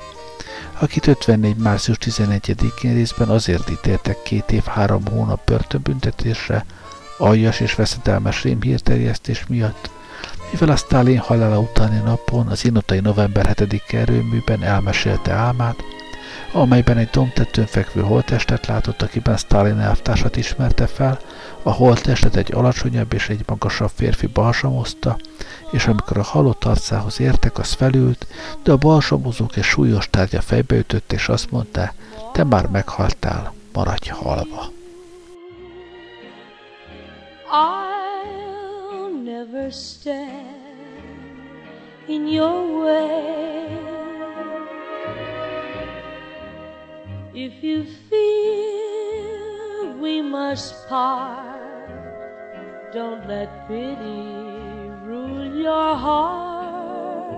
akit 0.80 1.08
54. 1.08 1.56
március 1.56 1.98
11-én 2.02 2.94
részben 2.94 3.30
azért 3.30 3.70
ítéltek 3.70 4.22
két 4.24 4.52
év 4.52 4.64
három 4.64 5.06
hónap 5.08 5.46
börtönbüntetésre, 5.46 6.66
aljas 7.18 7.60
és 7.60 7.76
veszedelmes 7.76 8.44
rémhírterjesztés 8.44 9.46
miatt, 9.48 9.90
mivel 10.52 10.70
a 10.70 10.76
Stalin 10.76 11.18
halála 11.18 11.60
utáni 11.60 12.00
napon 12.00 12.48
az 12.48 12.66
inotai 12.66 13.00
november 13.00 13.56
7 13.58 13.84
erőműben 13.88 14.64
elmesélte 14.64 15.32
álmát, 15.32 15.84
amelyben 16.52 16.98
egy 16.98 17.10
domtetőn 17.10 17.66
fekvő 17.66 18.02
holttestet 18.02 18.68
látott, 18.68 19.02
akiben 19.02 19.38
Stalin 19.38 19.80
elvtársat 19.80 20.36
ismerte 20.36 20.88
fel, 20.88 21.20
a 21.64 21.72
holttestet 21.72 22.36
egy 22.36 22.54
alacsonyabb 22.54 23.14
és 23.14 23.30
egy 23.30 23.44
magasabb 23.46 23.92
férfi 23.94 24.28
balsamozta, 24.28 25.18
és 25.72 25.88
amikor 25.88 26.18
a 26.18 26.24
halott 26.24 26.64
arcához 26.64 27.20
értek, 27.20 27.58
az 27.58 27.72
felült, 27.72 28.28
de 28.64 28.72
a 28.72 28.78
balsamozók 28.78 29.56
egy 29.56 29.64
súlyos 29.64 30.10
tárgya 30.10 30.42
fejbeütött, 30.42 31.12
és 31.12 31.30
azt 31.30 31.52
mondta, 31.52 31.94
te 32.32 32.44
már 32.44 32.68
meghaltál, 32.68 33.54
maradj 33.74 34.10
halva. 34.10 34.72
I'll 37.50 37.97
never 39.38 39.70
stand 39.70 40.58
in 42.08 42.28
your 42.28 42.60
way 42.84 43.88
If 47.46 47.64
you 47.64 47.86
feel 48.10 49.94
we 50.02 50.24
must 50.24 50.88
part, 50.90 51.92
don't 52.92 53.28
let 53.28 53.68
pity 53.68 54.26
rule 55.06 55.46
your 55.68 55.96
heart. 56.06 57.38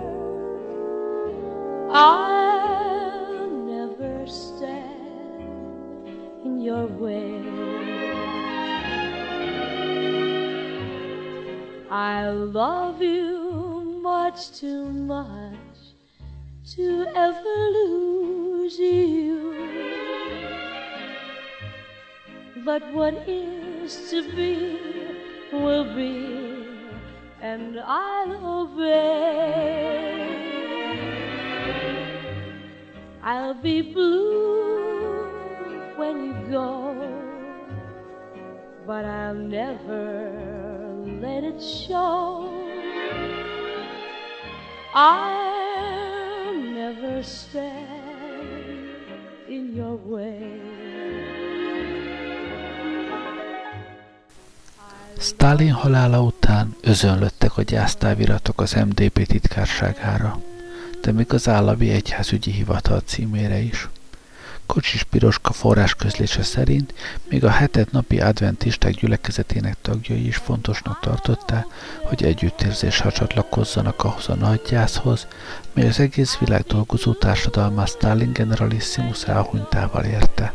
I'll 1.91 3.49
never 3.75 4.25
stand 4.25 5.35
in 6.45 6.61
your 6.61 6.87
way. 6.87 7.58
I 11.99 12.29
love 12.29 13.01
you 13.01 13.99
much 14.01 14.51
too 14.57 14.85
much 14.85 15.79
to 16.75 17.05
ever 17.13 17.57
lose 17.75 18.79
you. 18.79 19.53
But 22.63 22.83
what 22.93 23.15
is 23.27 24.09
to 24.11 24.23
be 24.33 24.79
will 25.51 25.93
be, 25.93 26.69
and 27.41 27.81
I'll 27.81 28.61
obey. 28.61 30.15
I'll 33.21 33.55
be 33.55 33.81
blue 33.81 35.27
when 35.97 36.15
you 36.27 36.33
go, 36.49 36.95
but 38.87 39.03
I'll 39.03 39.35
never 39.35 40.48
let 41.41 41.53
it 41.53 41.61
show. 41.61 42.49
I'll 44.93 46.53
never 46.53 47.23
stand 47.23 48.99
in 49.47 49.75
your 49.75 49.99
way. 50.05 50.61
Stalin 55.17 55.71
halála 55.71 56.21
után 56.21 56.75
özönlöttek 56.81 57.57
a 57.57 57.61
gyásztáviratok 57.61 58.61
az 58.61 58.73
MDP 58.73 59.25
titkárságára, 59.27 60.39
de 61.01 61.11
még 61.11 61.33
az 61.33 61.47
állami 61.47 61.89
egyházügyi 61.89 62.51
hivatal 62.51 62.99
címére 62.99 63.59
is. 63.59 63.87
Kocsis 64.73 65.03
Piroska 65.03 65.53
forrás 65.53 65.95
közlése 65.95 66.43
szerint 66.43 66.93
még 67.29 67.43
a 67.43 67.49
hetet 67.49 67.91
napi 67.91 68.19
adventisták 68.19 68.93
gyülekezetének 68.93 69.77
tagjai 69.81 70.27
is 70.27 70.35
fontosnak 70.37 70.99
tartották, 70.99 71.65
hogy 72.03 72.23
együttérzéssel 72.23 73.11
csatlakozzanak 73.11 74.03
ahhoz 74.03 74.29
a 74.29 74.35
nagy 74.35 74.61
gyászhoz, 74.69 75.27
mely 75.73 75.87
az 75.87 75.99
egész 75.99 76.37
világ 76.37 76.61
dolgozó 76.61 77.13
társadalma 77.13 77.85
Stalin 77.85 78.33
generalissimus 78.33 79.23
elhunytával 79.23 80.03
érte 80.03 80.53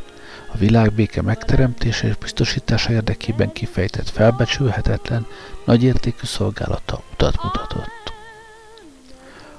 a 0.53 0.57
világbéke 0.57 1.23
megteremtése 1.23 2.07
és 2.07 2.17
biztosítása 2.17 2.93
érdekében 2.93 3.53
kifejtett 3.53 4.09
felbecsülhetetlen, 4.09 5.27
nagyértékű 5.65 6.27
szolgálata 6.27 7.03
utat 7.13 7.43
mutatott. 7.43 8.13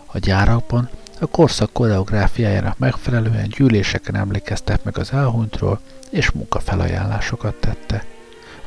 A 0.06 0.18
gyárakban 0.20 0.90
a 1.20 1.26
korszak 1.26 1.74
koreográfiájának 1.74 2.78
megfelelően 2.78 3.48
gyűléseken 3.48 4.16
emlékeztek 4.16 4.84
meg 4.84 4.98
az 4.98 5.12
elhunytról, 5.12 5.80
és 6.10 6.32
munkafelajánlásokat 6.32 7.56
tette. 7.56 8.04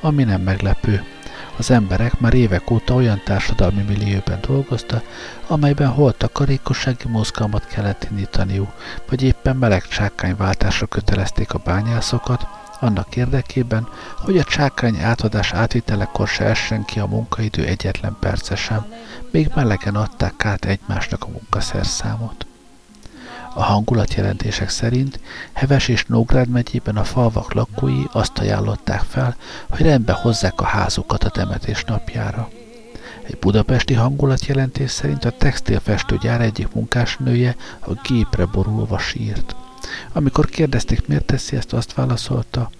Ami 0.01 0.25
nem 0.25 0.41
meglepő, 0.41 1.05
Az 1.57 1.71
emberek 1.71 2.21
már 2.21 2.35
évek 2.35 2.71
óta 2.71 2.95
olyan 2.95 3.21
társadalmi 3.25 3.83
millióben 3.83 4.39
dolgoztak, 4.47 5.05
amelyben 5.47 5.89
hol 5.89 6.13
takarékossági 6.13 7.09
mozgalmat 7.09 7.67
kellett 7.67 8.07
indítaniuk, 8.11 8.73
vagy 9.09 9.23
éppen 9.23 9.57
meleg 9.57 9.83
csákányváltásra 9.83 10.87
kötelezték 10.87 11.53
a 11.53 11.61
bányászokat, 11.65 12.47
annak 12.81 13.17
érdekében, 13.17 13.89
hogy 14.17 14.39
a 14.39 14.45
csákány 14.45 14.99
átadás 14.99 15.53
átvitelekor 15.53 16.29
se 16.29 16.45
essen 16.45 16.85
ki 16.85 16.99
a 16.99 17.07
munkaidő 17.07 17.65
egyetlen 17.65 18.17
percesen, 18.21 18.87
még 19.31 19.51
melegen 19.55 19.95
adták 19.95 20.45
át 20.45 20.65
egymásnak 20.65 21.25
a 21.25 21.29
munkaszerszámot. 21.29 22.47
A 23.55 23.63
hangulatjelentések 23.63 24.69
szerint 24.69 25.21
Heves 25.53 25.89
és 25.89 26.05
Nógrád 26.05 26.49
megyében 26.49 26.97
a 26.97 27.05
falvak 27.05 27.53
lakói 27.53 28.03
azt 28.13 28.39
ajánlották 28.39 29.01
fel, 29.01 29.37
hogy 29.71 29.81
rendbe 29.81 30.13
hozzák 30.13 30.61
a 30.61 30.65
házukat 30.65 31.25
a 31.25 31.31
temetés 31.31 31.85
napjára. 31.85 32.49
Egy 33.23 33.39
budapesti 33.39 33.95
hangulatjelentés 33.95 34.91
szerint 34.91 35.25
a 35.25 35.31
textilfestőgyár 35.31 36.41
egyik 36.41 36.73
munkásnője 36.73 37.57
a 37.79 37.93
gépre 38.09 38.45
borulva 38.45 38.99
sírt. 38.99 39.55
Amikor 40.13 40.47
kérdezték, 40.47 41.07
miért 41.07 41.25
teszi 41.25 41.57
ezt, 41.57 41.73
azt 41.73 41.95
válaszolta, 41.95 42.71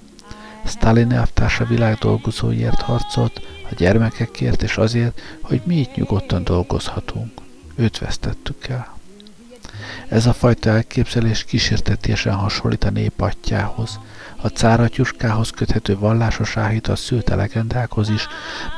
Stalin 0.65 1.13
elvtársa 1.13 1.65
világdolgozóiért 1.65 2.81
harcolt, 2.81 3.41
a 3.71 3.75
gyermekekért 3.77 4.63
és 4.63 4.77
azért, 4.77 5.21
hogy 5.43 5.63
mi 5.65 5.77
itt 5.77 5.95
nyugodtan 5.95 6.45
dolgozhatunk. 6.45 7.31
Őt 7.75 7.99
vesztettük 7.99 8.67
el. 8.67 8.97
Ez 10.09 10.27
a 10.27 10.33
fajta 10.33 10.71
elképzelés 10.71 11.45
kísértetésen 11.45 12.35
hasonlít 12.35 12.85
a 12.85 12.91
nép 12.91 13.21
atyához, 13.21 13.99
a 14.43 14.47
cáratyuskához 14.49 15.51
köthető 15.51 15.99
vallásos 15.99 16.57
áhít 16.57 16.89
a 16.89 16.97
szült 16.97 17.29
legendákhoz 17.29 18.09
is, 18.09 18.27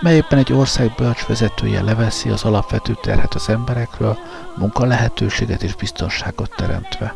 melyben 0.00 0.38
egy 0.38 0.52
ország 0.52 0.94
bölcs 0.96 1.26
vezetője 1.26 1.82
leveszi 1.82 2.28
az 2.28 2.44
alapvető 2.44 2.96
terhet 3.02 3.34
az 3.34 3.48
emberekről, 3.48 4.18
munkalehetőséget 4.56 5.62
és 5.62 5.74
biztonságot 5.74 6.54
teremtve. 6.56 7.14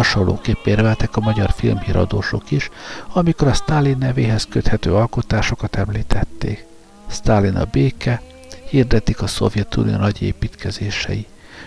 Hasonlóképp 0.00 0.66
érveltek 0.66 1.16
a 1.16 1.20
magyar 1.20 1.50
filmhíradósok 1.50 2.50
is, 2.50 2.70
amikor 3.12 3.48
a 3.48 3.52
Stalin 3.52 3.98
nevéhez 3.98 4.46
köthető 4.50 4.94
alkotásokat 4.94 5.76
említették. 5.76 6.66
Stalin 7.10 7.56
a 7.56 7.64
béke, 7.64 8.22
hirdetik 8.68 9.22
a 9.22 9.26
Szovjetunió 9.26 9.96
nagy 9.96 10.22
építkezései. 10.22 11.26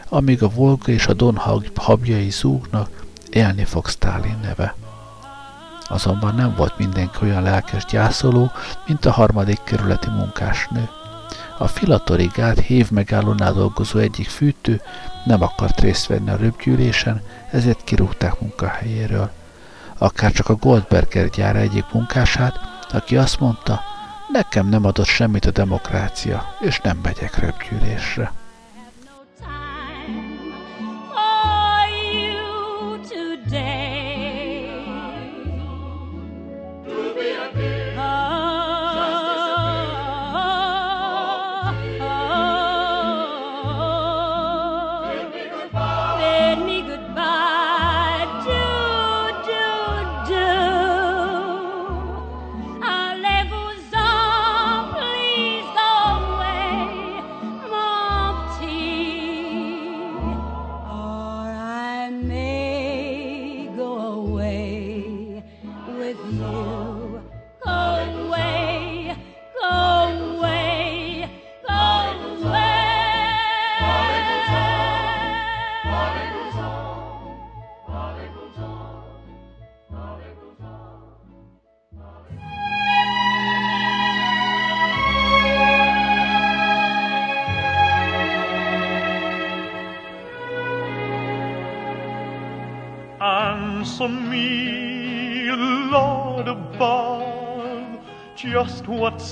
Amíg 0.09 0.43
a 0.43 0.49
Volga 0.49 0.91
és 0.91 1.07
a 1.07 1.13
Don 1.13 1.39
habjai 1.75 2.29
zúgnak, 2.29 3.05
élni 3.29 3.63
fog 3.63 3.87
Stalin 3.87 4.37
neve. 4.41 4.75
Azonban 5.87 6.35
nem 6.35 6.53
volt 6.57 6.77
mindenki 6.77 7.17
olyan 7.21 7.43
lelkes 7.43 7.85
gyászoló, 7.85 8.51
mint 8.87 9.05
a 9.05 9.11
harmadik 9.11 9.59
kerületi 9.63 10.09
munkásnő. 10.09 10.89
A 11.57 11.67
Filatori 11.67 12.29
gát 12.33 12.59
hév 12.59 12.91
megállónál 12.91 13.53
dolgozó 13.53 13.99
egyik 13.99 14.29
fűtő 14.29 14.81
nem 15.25 15.41
akart 15.41 15.79
részt 15.79 16.07
venni 16.07 16.29
a 16.29 16.35
röpgyűlésen, 16.35 17.21
ezért 17.53 17.83
kirúgták 17.83 18.39
munkahelyéről. 18.39 19.31
Akár 19.97 20.31
csak 20.31 20.49
a 20.49 20.55
Goldberger 20.55 21.29
gyár 21.29 21.55
egyik 21.55 21.85
munkását, 21.93 22.59
aki 22.91 23.17
azt 23.17 23.39
mondta, 23.39 23.81
nekem 24.31 24.67
nem 24.67 24.85
adott 24.85 25.05
semmit 25.05 25.45
a 25.45 25.51
demokrácia, 25.51 26.43
és 26.59 26.79
nem 26.79 26.99
megyek 27.03 27.37
röpgyűlésre. 27.37 28.31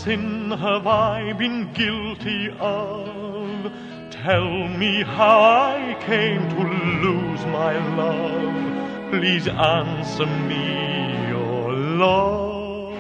Sin 0.04 0.52
have 0.52 0.88
I 0.88 1.34
been 1.34 1.70
guilty 1.74 2.50
of? 2.60 3.72
Tell 4.24 4.50
me 4.82 5.04
how 5.04 5.40
I 5.76 5.96
came 6.10 6.44
to 6.56 6.62
lose 7.06 7.44
my 7.46 7.74
love. 7.96 9.12
Please 9.12 9.48
answer 9.48 10.26
me, 10.26 10.66
your 11.30 11.72
Lord. 11.74 12.96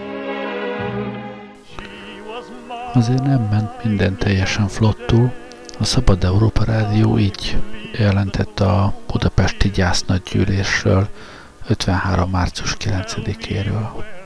Azért 2.94 3.24
nem 3.24 3.42
ment 3.52 3.84
minden 3.84 4.18
teljesen 4.18 4.68
flottul. 4.68 5.32
A 5.80 5.84
Szabad 5.84 6.24
Európa 6.24 6.64
Rádió 6.64 7.18
így 7.18 7.58
jelentett 7.98 8.60
a 8.60 8.94
budapesti 9.08 9.70
gyásznagygyűlésről 9.70 11.08
53. 11.68 12.30
március 12.30 12.78
9-éről. 12.80 14.21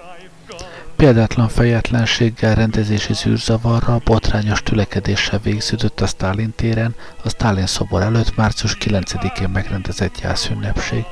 Példátlan 1.06 1.48
fejetlenséggel, 1.48 2.56
rendezési 2.56 3.14
zűrzavarra, 3.14 4.02
botrányos 4.04 4.64
tülekedéssel 4.64 5.40
végződött 5.40 6.02
a 6.02 6.08
Stálin 6.08 6.54
téren, 6.56 6.96
a 7.24 7.30
Stálin 7.30 7.66
szobor 7.66 8.02
előtt 8.02 8.36
március 8.36 8.78
9-én 8.80 9.50
megrendezett 9.50 10.20
gyászünnepség. 10.22 11.04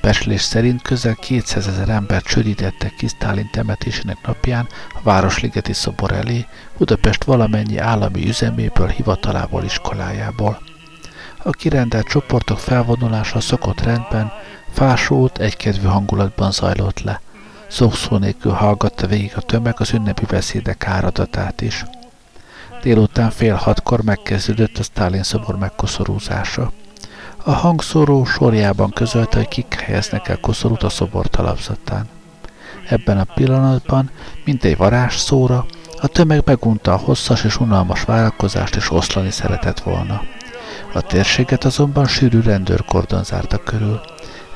Beslés 0.00 0.40
szerint 0.40 0.82
közel 0.82 1.14
200 1.14 1.66
ezer 1.66 1.88
embert 1.88 2.24
csődítettek 2.24 2.94
ki 2.94 3.06
Stálin 3.06 3.48
temetésének 3.52 4.18
napján 4.26 4.66
a 4.94 4.98
Városligeti 5.02 5.72
szobor 5.72 6.12
elé, 6.12 6.46
Budapest 6.78 7.24
valamennyi 7.24 7.78
állami 7.78 8.28
üzeméből, 8.28 8.88
hivatalából, 8.88 9.64
iskolájából. 9.64 10.58
A 11.38 11.50
kirendelt 11.50 12.06
csoportok 12.06 12.58
felvonulása 12.58 13.40
szokott 13.40 13.80
rendben, 13.80 14.32
fásult, 14.72 15.38
egykedvű 15.38 15.86
hangulatban 15.86 16.52
zajlott 16.52 17.00
le– 17.00 17.20
Szószó 17.74 18.16
nélkül 18.16 18.52
hallgatta 18.52 19.06
végig 19.06 19.32
a 19.36 19.40
tömeg 19.40 19.74
az 19.78 19.92
ünnepi 19.92 20.24
beszédek 20.24 20.86
áradatát 20.86 21.60
is. 21.60 21.84
Délután 22.82 23.30
fél 23.30 23.54
hatkor 23.54 24.02
megkezdődött 24.02 24.78
a 24.78 24.82
Stalin 24.82 25.22
szobor 25.22 25.58
megkoszorúzása. 25.58 26.72
A 27.44 27.50
hangszóró 27.50 28.24
sorjában 28.24 28.90
közölte, 28.90 29.36
hogy 29.36 29.48
kik 29.48 29.74
helyeznek 29.74 30.28
el 30.28 30.40
koszorút 30.40 30.82
a 30.82 30.88
szobor 30.88 31.26
talapzatán. 31.26 32.08
Ebben 32.88 33.18
a 33.18 33.26
pillanatban, 33.34 34.10
mint 34.44 34.64
egy 34.64 34.76
varázsszóra, 34.76 35.66
a 36.00 36.06
tömeg 36.06 36.42
megunta 36.44 36.92
a 36.92 36.96
hosszas 36.96 37.44
és 37.44 37.60
unalmas 37.60 38.04
várakozást 38.04 38.76
és 38.76 38.90
oszlani 38.90 39.30
szeretett 39.30 39.80
volna. 39.80 40.22
A 40.92 41.00
térséget 41.00 41.64
azonban 41.64 42.06
sűrű 42.06 42.40
rendőrkordon 42.40 43.24
zárta 43.24 43.58
körül. 43.58 44.00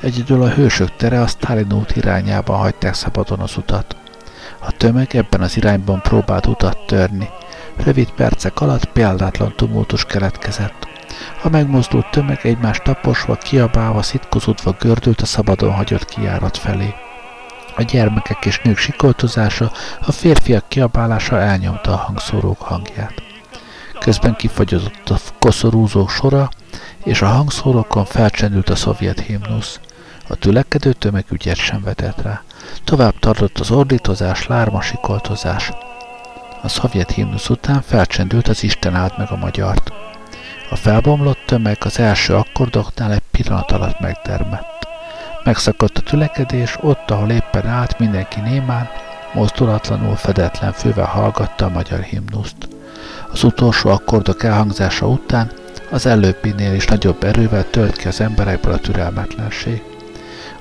Egyedül 0.01 0.41
a 0.41 0.49
hősök 0.49 0.95
tere 0.95 1.21
a 1.21 1.27
Stalin 1.27 1.73
út 1.73 1.95
irányában 1.95 2.57
hagyták 2.57 2.93
szabadon 2.93 3.39
az 3.39 3.57
utat. 3.57 3.95
A 4.59 4.71
tömeg 4.71 5.15
ebben 5.15 5.41
az 5.41 5.57
irányban 5.57 6.01
próbált 6.01 6.45
utat 6.45 6.77
törni. 6.85 7.29
Rövid 7.83 8.11
percek 8.11 8.61
alatt 8.61 8.85
példátlan 8.85 9.53
tumultus 9.55 10.05
keletkezett. 10.05 10.87
A 11.43 11.49
megmozdult 11.49 12.11
tömeg 12.11 12.39
egymást 12.43 12.83
taposva, 12.83 13.35
kiabálva, 13.35 14.01
szitkozódva 14.01 14.75
gördült 14.79 15.21
a 15.21 15.25
szabadon 15.25 15.73
hagyott 15.73 16.05
kijárat 16.05 16.57
felé. 16.57 16.93
A 17.75 17.81
gyermekek 17.81 18.45
és 18.45 18.59
nők 18.63 18.77
sikoltozása, 18.77 19.71
a 20.01 20.11
férfiak 20.11 20.67
kiabálása 20.67 21.39
elnyomta 21.39 21.93
a 21.93 21.97
hangszórók 21.97 22.61
hangját. 22.61 23.13
Közben 23.99 24.35
kifagyott 24.35 25.09
a 25.09 25.17
koszorúzók 25.39 26.09
sora, 26.09 26.49
és 27.03 27.21
a 27.21 27.27
hangszórókon 27.27 28.05
felcsendült 28.05 28.69
a 28.69 28.75
szovjet 28.75 29.19
himnusz. 29.19 29.79
A 30.31 30.35
tülekedő 30.35 30.93
tömeg 30.93 31.25
ügyet 31.31 31.55
sem 31.55 31.81
vetett 31.83 32.21
rá. 32.21 32.41
Tovább 32.83 33.19
tartott 33.19 33.59
az 33.59 33.71
ordítozás, 33.71 34.47
lárma 34.47 34.81
sikoltozás. 34.81 35.71
A 36.61 36.67
szovjet 36.67 37.11
himnusz 37.11 37.49
után 37.49 37.81
felcsendült 37.81 38.47
az 38.47 38.63
Isten 38.63 38.95
áld 38.95 39.11
meg 39.17 39.27
a 39.31 39.35
magyart. 39.35 39.91
A 40.69 40.75
felbomlott 40.75 41.39
tömeg 41.45 41.77
az 41.79 41.99
első 41.99 42.35
akkordoknál 42.35 43.11
egy 43.11 43.21
pillanat 43.31 43.71
alatt 43.71 43.99
megdermett. 43.99 44.87
Megszakadt 45.43 45.97
a 45.97 46.01
tülekedés, 46.01 46.77
ott, 46.81 47.11
ahol 47.11 47.29
éppen 47.29 47.67
állt, 47.67 47.99
mindenki 47.99 48.39
némán, 48.39 48.89
mozdulatlanul, 49.33 50.15
fedetlen 50.15 50.71
fővel 50.71 51.05
hallgatta 51.05 51.65
a 51.65 51.69
magyar 51.69 51.99
himnuszt. 51.99 52.67
Az 53.31 53.43
utolsó 53.43 53.89
akkordok 53.89 54.43
elhangzása 54.43 55.07
után 55.07 55.51
az 55.91 56.05
előbbinél 56.05 56.73
is 56.73 56.85
nagyobb 56.85 57.23
erővel 57.23 57.69
tölt 57.69 57.95
ki 57.95 58.07
az 58.07 58.21
emberekből 58.21 58.73
a 58.73 58.79
türelmetlenség. 58.79 59.88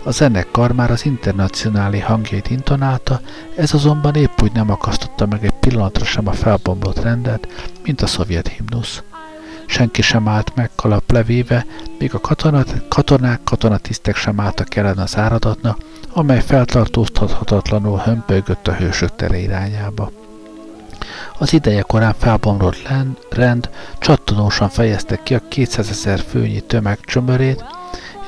A 0.08 0.12
zenekar 0.12 0.72
már 0.72 0.90
az 0.90 1.04
internacionális 1.04 2.02
hangjait 2.02 2.50
intonálta, 2.50 3.20
ez 3.56 3.74
azonban 3.74 4.14
épp 4.14 4.42
úgy 4.42 4.52
nem 4.52 4.70
akasztotta 4.70 5.26
meg 5.26 5.44
egy 5.44 5.52
pillanatra 5.60 6.04
sem 6.04 6.28
a 6.28 6.32
felbomlott 6.32 7.02
rendet, 7.02 7.48
mint 7.82 8.00
a 8.00 8.06
szovjet 8.06 8.48
himnusz. 8.48 9.02
Senki 9.66 10.02
sem 10.02 10.28
állt 10.28 10.54
meg 10.54 10.70
kalap 10.74 11.12
levéve, 11.12 11.66
míg 11.98 12.14
a 12.14 12.20
katonat, 12.20 12.74
katonák, 12.88 13.40
katonatisztek 13.44 14.16
sem 14.16 14.40
álltak 14.40 14.76
ellen 14.76 14.98
az 14.98 15.16
áradatnak, 15.16 15.78
amely 16.12 16.40
feltartóztathatatlanul 16.40 17.98
hömpölygött 17.98 18.68
a 18.68 18.74
hősök 18.74 19.16
tere 19.16 19.38
irányába. 19.38 20.10
Az 21.38 21.52
ideje 21.52 21.82
korán 21.82 22.14
felbomlott 22.18 22.88
rend 23.30 23.70
csattanósan 23.98 24.68
fejezte 24.68 25.20
ki 25.22 25.34
a 25.34 25.40
200 25.48 25.88
ezer 25.90 26.18
főnyi 26.18 26.60
tömeg 26.60 26.98
csömörét, 27.00 27.64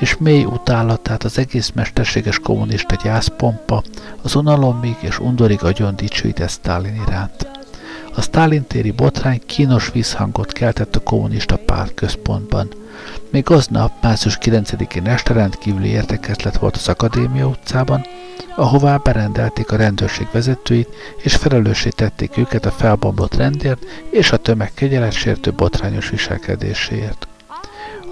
és 0.01 0.17
mély 0.19 0.43
utálatát 0.43 1.23
az 1.23 1.37
egész 1.37 1.71
mesterséges 1.75 2.39
kommunista 2.39 2.95
gyászpompa 3.03 3.83
az 4.21 4.35
unalomig 4.35 4.95
és 4.99 5.19
undorig 5.19 5.63
agyon 5.63 5.95
dicsőíte 5.95 6.47
Sztálin 6.47 7.01
iránt. 7.07 7.47
A 8.15 8.21
Sztálin 8.21 8.63
téri 8.67 8.91
botrány 8.91 9.41
kínos 9.45 9.91
visszhangot 9.91 10.51
keltett 10.51 10.95
a 10.95 10.99
kommunista 10.99 11.55
párt 11.55 11.93
központban. 11.93 12.67
Még 13.29 13.49
aznap, 13.49 13.91
március 14.01 14.37
9-én 14.41 15.07
este 15.07 15.33
rendkívüli 15.33 15.87
értekezlet 15.87 16.57
volt 16.57 16.75
az 16.75 16.87
Akadémia 16.87 17.47
utcában, 17.47 18.05
ahová 18.55 18.97
berendelték 18.97 19.71
a 19.71 19.75
rendőrség 19.75 20.27
vezetőit, 20.31 20.89
és 21.17 21.35
felelőssé 21.35 21.89
tették 21.89 22.37
őket 22.37 22.65
a 22.65 22.71
felbomlott 22.71 23.35
rendért 23.35 23.85
és 24.09 24.31
a 24.31 24.37
tömeg 24.37 24.71
kegyeletsértő 24.73 25.51
botrányos 25.51 26.09
viselkedéséért. 26.09 27.30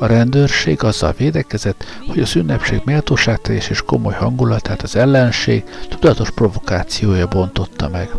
A 0.01 0.05
rendőrség 0.05 0.83
azzal 0.83 1.13
védekezett, 1.17 1.83
hogy 2.07 2.19
az 2.19 2.35
ünnepség 2.35 2.81
méltóságteljes 2.85 3.69
és 3.69 3.81
komoly 3.81 4.13
hangulatát 4.13 4.81
az 4.81 4.95
ellenség 4.95 5.63
tudatos 5.89 6.31
provokációja 6.31 7.27
bontotta 7.27 7.89
meg. 7.89 8.09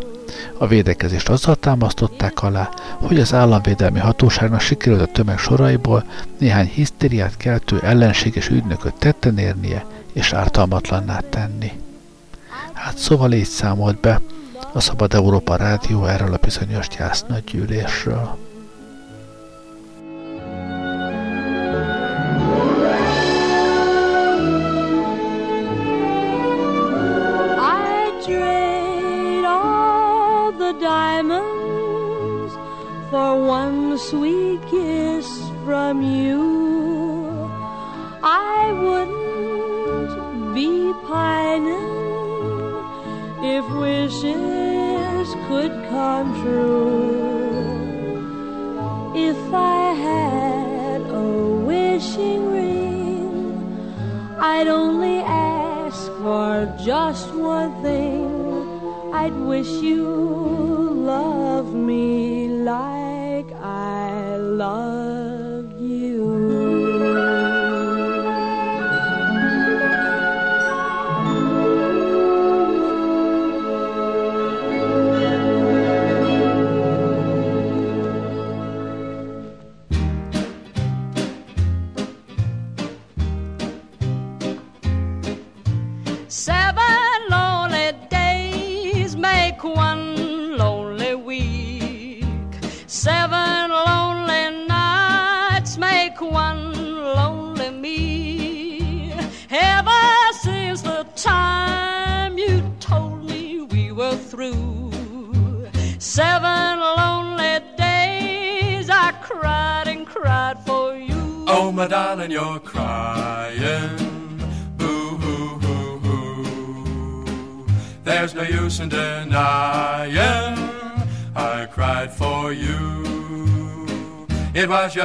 A 0.59 0.67
védekezést 0.67 1.29
azzal 1.29 1.57
támasztották 1.57 2.43
alá, 2.43 2.69
hogy 2.93 3.21
az 3.21 3.35
államvédelmi 3.35 3.99
hatóságnak 3.99 4.61
sikerült 4.61 5.01
a 5.01 5.07
tömeg 5.07 5.39
soraiból 5.39 6.05
néhány 6.39 6.67
hisztériát 6.67 7.37
keltő 7.37 7.81
ellenséges 7.83 8.49
ügynököt 8.49 8.95
tetten 8.99 9.39
érnie 9.39 9.85
és 10.13 10.33
ártalmatlanná 10.33 11.21
tenni. 11.21 11.73
Hát 12.73 12.99
szóval 12.99 13.33
így 13.33 13.45
számolt 13.45 14.01
be 14.01 14.21
a 14.73 14.81
Szabad 14.81 15.15
Európa 15.15 15.57
Rádió 15.57 16.05
erről 16.05 16.33
a 16.33 16.39
bizonyos 16.43 16.89
gyásznagygyűlésről. 16.89 18.50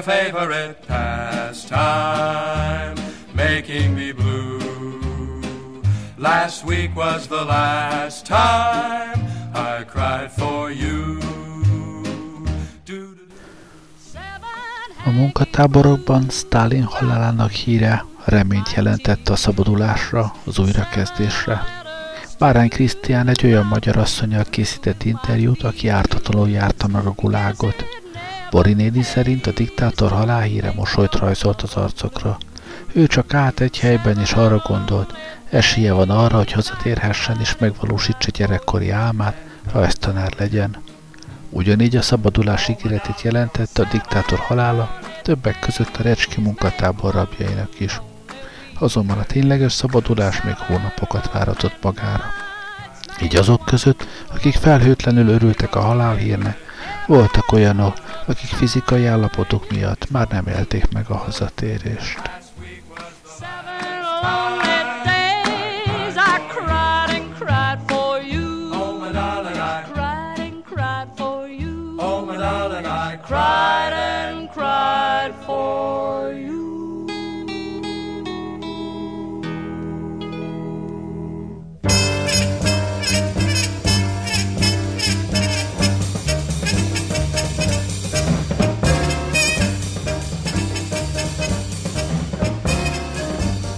Favorite 0.05 0.77
pastime, 0.87 1.75
making 3.33 3.95
me 3.95 4.11
blue. 4.11 5.41
Last 6.15 6.63
week 6.63 6.95
was 6.95 7.27
the 7.27 7.43
last 7.43 8.27
time 8.27 9.25
I 9.55 9.83
cried 9.83 10.31
for 10.31 10.71
you. 10.71 11.19
A 15.05 15.09
munkatáborokban 15.09 16.29
Stalin 16.29 16.83
halálának 16.83 17.51
híre 17.51 18.05
reményt 18.25 18.73
jelentette 18.73 19.31
a 19.31 19.35
szabadulásra, 19.35 20.33
az 20.45 20.59
újrakezdésre. 20.59 21.61
Bárány 22.39 22.69
Krisztián 22.69 23.27
egy 23.27 23.45
olyan 23.45 23.65
magyar 23.65 23.97
asszonyjal 23.97 24.43
készített 24.49 25.03
interjút, 25.03 25.63
aki 25.63 25.87
ártatlanul 25.87 26.49
járta 26.49 26.87
meg 26.87 27.05
a 27.05 27.11
gulágot. 27.11 27.94
Borinédi 28.55 29.01
szerint 29.01 29.47
a 29.47 29.51
diktátor 29.51 30.11
halálhíre 30.11 30.71
mosolyt 30.75 31.15
rajzolt 31.15 31.61
az 31.61 31.73
arcokra. 31.73 32.37
Ő 32.93 33.07
csak 33.07 33.33
állt 33.33 33.59
egy 33.59 33.79
helyben 33.79 34.19
és 34.19 34.31
arra 34.31 34.57
gondolt, 34.67 35.13
esélye 35.49 35.93
van 35.93 36.09
arra, 36.09 36.37
hogy 36.37 36.51
hazatérhessen 36.51 37.39
és 37.39 37.55
megvalósítsa 37.57 38.31
gyerekkori 38.31 38.89
álmát, 38.89 39.35
rajztanár 39.71 40.33
legyen. 40.37 40.77
Ugyanígy 41.49 41.95
a 41.95 42.01
szabadulás 42.01 42.67
ígéretét 42.67 43.21
jelentette 43.21 43.81
a 43.81 43.87
diktátor 43.91 44.39
halála, 44.39 44.99
többek 45.23 45.59
között 45.59 45.95
a 45.97 46.03
Recski 46.03 46.41
munkatábor 46.41 47.13
rabjainak 47.13 47.79
is. 47.79 48.01
Azonban 48.79 49.17
a 49.17 49.23
tényleges 49.23 49.73
szabadulás 49.73 50.41
még 50.41 50.55
hónapokat 50.55 51.31
váratott 51.31 51.77
magára. 51.81 52.25
Így 53.21 53.35
azok 53.35 53.65
között, 53.65 54.07
akik 54.33 54.53
felhőtlenül 54.53 55.27
örültek 55.27 55.75
a 55.75 55.81
halálhírnek, 55.81 56.64
voltak 57.07 57.51
olyanok, 57.51 57.93
akik 58.27 58.49
fizikai 58.49 59.05
állapotok 59.05 59.69
miatt 59.69 60.09
már 60.11 60.27
nem 60.27 60.47
élték 60.47 60.91
meg 60.91 61.09
a 61.09 61.15
hazatérést. 61.15 62.44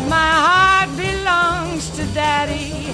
But 0.00 0.08
my 0.08 0.32
heart 0.46 0.96
belongs 0.96 1.90
to 1.90 2.06
daddy. 2.14 2.86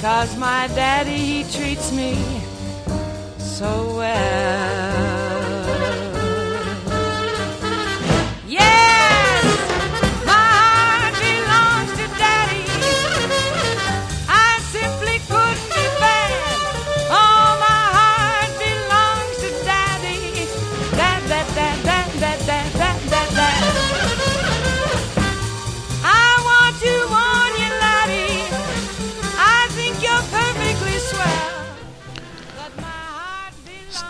Cause 0.00 0.34
my 0.36 0.66
daddy, 0.68 1.16
he 1.16 1.42
treats 1.44 1.92
me 1.92 2.14
so 3.38 3.96
well. 3.96 5.41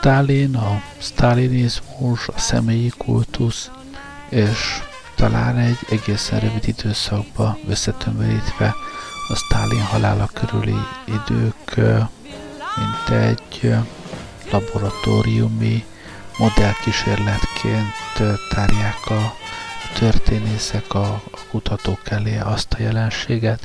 Stalin, 0.03 0.57
a 0.57 0.83
sztálinizmus, 0.99 2.29
a 2.29 2.39
személyi 2.39 2.93
kultusz, 2.99 3.71
és 4.29 4.83
talán 5.15 5.59
egy 5.59 5.79
egészen 5.91 6.41
rövid 6.41 6.69
időszakba 6.69 7.59
összetömörítve 7.69 8.75
a 9.29 9.35
Stalin 9.35 9.83
halála 9.83 10.29
körüli 10.33 10.79
idők, 11.05 11.77
mint 12.77 13.23
egy 13.23 13.75
laboratóriumi 14.51 15.85
modellkísérletként 16.39 17.95
tárják 18.49 19.07
a 19.07 19.35
történészek, 19.99 20.95
a 20.95 21.23
kutatók 21.51 22.11
elé 22.11 22.39
azt 22.39 22.73
a 22.73 22.83
jelenséget, 22.83 23.65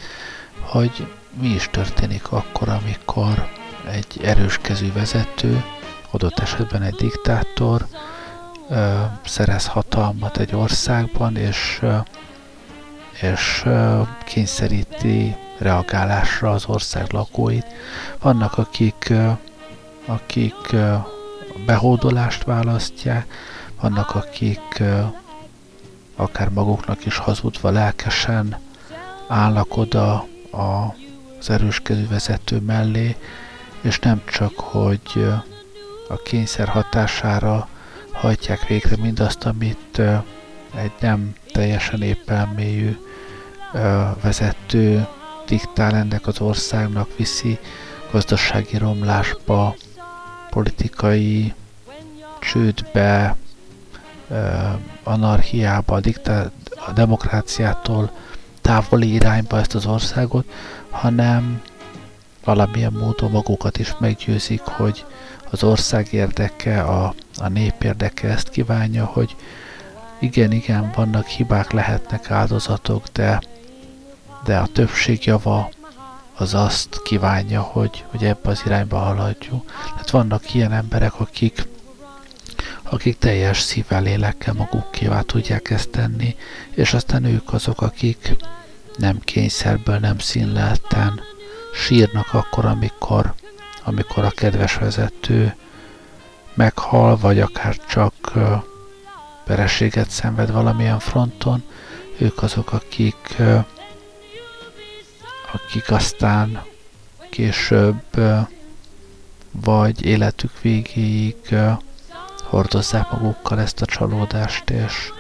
hogy 0.60 1.08
mi 1.42 1.48
is 1.48 1.70
történik 1.72 2.32
akkor, 2.32 2.70
amikor 2.70 3.48
egy 3.92 4.20
erős 4.24 4.58
kezű 4.62 4.92
vezető, 4.92 5.64
adott 6.12 6.40
esetben 6.40 6.82
egy 6.82 6.96
diktátor 6.96 7.88
ö, 8.70 9.02
szerez 9.26 9.68
hatalmat 9.68 10.38
egy 10.38 10.56
országban, 10.56 11.36
és, 11.36 11.80
ö, 11.82 11.98
és 13.22 13.62
ö, 13.66 14.02
kényszeríti 14.26 15.36
reagálásra 15.58 16.52
az 16.52 16.66
ország 16.66 17.12
lakóit. 17.12 17.66
Vannak, 18.22 18.58
akik, 18.58 19.08
ö, 19.10 19.30
akik 20.06 20.72
ö, 20.72 20.94
behódolást 21.66 22.44
választják, 22.44 23.26
vannak, 23.82 24.16
akik 24.16 24.80
ö, 24.80 25.02
akár 26.16 26.50
maguknak 26.50 27.06
is 27.06 27.18
hazudva 27.18 27.70
lelkesen 27.70 28.58
állnak 29.28 29.78
oda 29.78 30.14
a, 30.52 30.96
az 31.40 31.50
erőskezű 31.50 32.08
vezető 32.08 32.60
mellé, 32.60 33.16
és 33.82 34.00
nem 34.00 34.22
csak, 34.26 34.60
hogy 34.60 35.34
a 36.08 36.22
kényszer 36.24 36.68
hatására 36.68 37.68
hajtják 38.12 38.68
végre 38.68 38.96
mindazt, 38.96 39.46
amit 39.46 40.02
egy 40.76 40.92
nem 41.00 41.36
teljesen 41.52 42.02
épelmélyű 42.02 42.98
ö, 43.74 44.04
vezető 44.22 45.08
diktál 45.48 45.96
ennek 45.96 46.28
az 46.28 46.42
országnak, 46.42 47.18
viszi 47.18 47.60
gazdasági 48.12 48.78
romlásba, 48.78 49.76
politikai 50.50 51.54
csődbe, 52.40 53.36
anarchiába, 55.04 55.96
a, 55.96 56.00
diktá- 56.00 56.52
a 56.88 56.92
demokráciától 56.92 58.12
távoli 58.62 59.14
irányba 59.14 59.60
ezt 59.60 59.76
az 59.76 59.86
országot, 59.86 60.46
hanem 60.90 61.62
valamilyen 62.44 62.92
módon 62.92 63.32
magukat 63.32 63.78
is 63.78 63.96
meggyőzik, 64.00 64.62
hogy 64.62 65.06
az 65.50 65.64
ország 65.64 66.08
érdeke, 66.14 66.82
a, 66.82 67.14
a 67.38 67.48
nép 67.48 67.84
érdeke 67.84 68.28
ezt 68.28 68.50
kívánja, 68.50 69.06
hogy 69.06 69.36
igen, 70.20 70.52
igen, 70.52 70.92
vannak 70.96 71.28
hibák, 71.28 71.72
lehetnek 71.72 72.32
áldozatok, 72.32 73.04
de, 73.14 73.42
de 74.44 74.58
a 74.58 74.68
többség 74.68 75.26
java 75.26 75.70
az 76.38 76.54
azt 76.54 77.02
kívánja, 77.04 77.62
hogy, 77.62 78.06
hogy 78.08 78.24
ebbe 78.24 78.50
az 78.50 78.62
irányba 78.66 78.98
haladjunk. 78.98 79.72
Tehát 79.92 80.10
vannak 80.10 80.54
ilyen 80.54 80.72
emberek, 80.72 81.20
akik, 81.20 81.68
akik 82.84 83.18
teljes 83.18 83.60
szívvel, 83.60 84.02
lélekkel 84.02 84.54
magukévá 84.54 85.22
tudják 85.22 85.70
ezt 85.70 85.90
tenni, 85.90 86.36
és 86.70 86.94
aztán 86.94 87.24
ők 87.24 87.54
azok, 87.54 87.82
akik 87.82 88.36
nem 88.98 89.20
kényszerből, 89.20 89.98
nem 89.98 90.20
színlelten 90.20 91.22
sírnak 91.74 92.34
akkor, 92.34 92.66
amikor, 92.66 93.34
amikor 93.88 94.26
a 94.26 94.30
kedves 94.30 94.76
vezető 94.76 95.56
meghal, 96.54 97.18
vagy 97.18 97.40
akár 97.40 97.76
csak 97.76 98.14
vereséget 99.46 100.10
szenved 100.10 100.52
valamilyen 100.52 101.00
fronton, 101.00 101.64
ők 102.18 102.44
azok, 102.44 102.74
akik, 102.74 103.36
akik 105.52 105.92
aztán 105.92 106.62
később 107.30 108.04
vagy 109.52 110.06
életük 110.06 110.62
végéig 110.62 111.36
hordozzák 112.44 113.12
magukkal 113.12 113.60
ezt 113.60 113.82
a 113.82 113.86
csalódást, 113.86 114.70
és, 114.70 115.12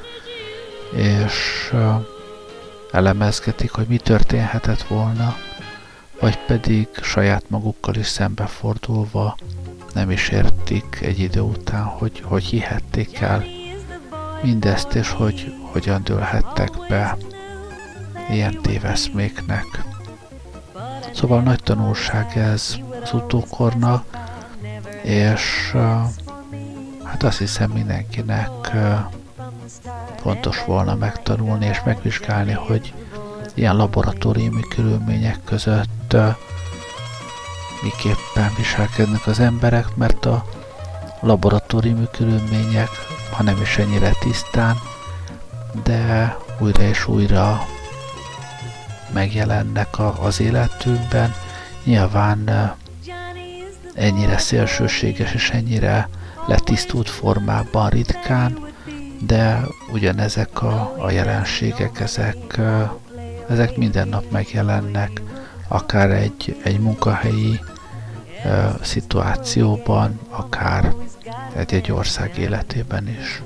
és 0.95 1.71
elemezgetik, 2.91 3.71
hogy 3.71 3.87
mi 3.87 3.97
történhetett 3.97 4.81
volna, 4.81 5.35
vagy 6.19 6.37
pedig 6.45 6.87
saját 7.01 7.49
magukkal 7.49 7.95
is 7.95 8.07
szembefordulva 8.07 9.37
nem 9.93 10.11
is 10.11 10.29
értik 10.29 10.99
egy 11.01 11.19
idő 11.19 11.39
után, 11.41 11.83
hogy, 11.83 12.21
hogy 12.25 12.43
hihették 12.43 13.19
el 13.19 13.43
mindezt, 14.41 14.93
és 14.93 15.11
hogy 15.11 15.53
hogyan 15.71 16.03
dőlhettek 16.03 16.71
be 16.89 17.17
ilyen 18.29 18.61
téveszméknek. 18.61 19.65
Szóval 21.13 21.41
nagy 21.41 21.63
tanulság 21.63 22.37
ez 22.37 22.77
az 23.03 23.13
utókornak, 23.13 24.05
és 25.03 25.75
hát 27.03 27.23
azt 27.23 27.37
hiszem 27.37 27.71
mindenkinek 27.71 28.49
fontos 30.19 30.65
volna 30.65 30.95
megtanulni 30.95 31.65
és 31.65 31.81
megvizsgálni, 31.85 32.51
hogy 32.51 32.93
ilyen 33.53 33.75
laboratóriumi 33.75 34.61
körülmények 34.61 35.39
között 35.43 36.06
uh, 36.13 36.35
miképpen 37.81 38.53
viselkednek 38.57 39.27
az 39.27 39.39
emberek, 39.39 39.95
mert 39.95 40.25
a 40.25 40.45
laboratóriumi 41.19 42.07
körülmények, 42.11 42.89
ha 43.31 43.43
nem 43.43 43.61
is 43.61 43.77
ennyire 43.77 44.11
tisztán, 44.19 44.75
de 45.83 46.37
újra 46.59 46.83
és 46.83 47.07
újra 47.07 47.65
megjelennek 49.13 49.99
a, 49.99 50.23
az 50.23 50.39
életünkben. 50.39 51.33
Nyilván 51.83 52.43
uh, 52.45 52.71
ennyire 53.93 54.37
szélsőséges 54.37 55.33
és 55.33 55.49
ennyire 55.49 56.09
letisztult 56.47 57.09
formában 57.09 57.89
ritkán, 57.89 58.67
de 59.19 59.59
ugyanezek 59.91 60.61
a, 60.61 60.93
a 60.97 61.11
jelenségek, 61.11 61.99
ezek, 61.99 62.59
ezek 63.49 63.77
minden 63.77 64.07
nap 64.07 64.31
megjelennek, 64.31 65.21
akár 65.67 66.11
egy, 66.11 66.61
egy 66.63 66.79
munkahelyi 66.79 67.59
szituációban, 68.81 70.19
akár 70.29 70.93
egy-egy 71.55 71.91
ország 71.91 72.37
életében 72.37 73.07
is. 73.07 73.41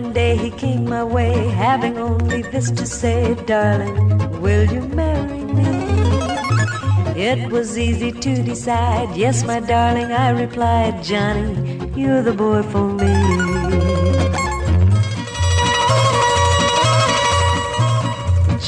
One 0.00 0.12
day 0.14 0.34
he 0.36 0.50
came 0.50 0.84
my 0.86 1.04
way, 1.04 1.32
having 1.48 1.98
only 1.98 2.42
this 2.42 2.70
to 2.70 2.86
say, 2.86 3.34
darling, 3.46 3.96
will 4.40 4.64
you 4.74 4.82
marry 5.00 5.44
me? 5.58 5.70
It 7.28 7.50
was 7.50 7.78
easy 7.78 8.12
to 8.12 8.42
decide, 8.42 9.14
yes, 9.14 9.44
my 9.44 9.60
darling, 9.60 10.10
I 10.10 10.30
replied, 10.30 11.02
Johnny, 11.02 11.52
you're 12.00 12.22
the 12.22 12.32
boy 12.32 12.62
for 12.72 12.86
me. 13.00 13.14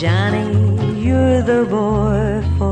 Johnny, 0.01 0.49
you're 1.05 1.43
the 1.43 1.63
boy 1.77 2.45
for 2.59 2.72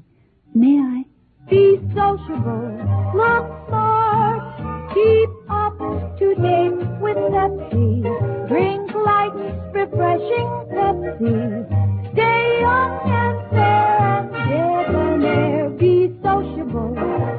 May 0.53 0.77
I? 0.77 1.03
Be 1.49 1.77
sociable, 1.95 2.77
look 3.15 3.67
smart, 3.67 4.93
keep 4.93 5.29
up 5.49 5.77
to 6.19 6.35
date 6.35 6.77
with 7.01 7.17
Pepsi. 7.17 8.47
Drink 8.47 8.93
light, 8.93 9.33
refreshing 9.73 10.49
Pepsi. 10.71 12.13
Stay 12.13 12.59
young 12.61 12.99
and 13.05 13.49
fair 13.51 13.97
and 13.99 14.89
debonair. 14.93 15.69
Be 15.71 16.13
sociable, 16.21 16.95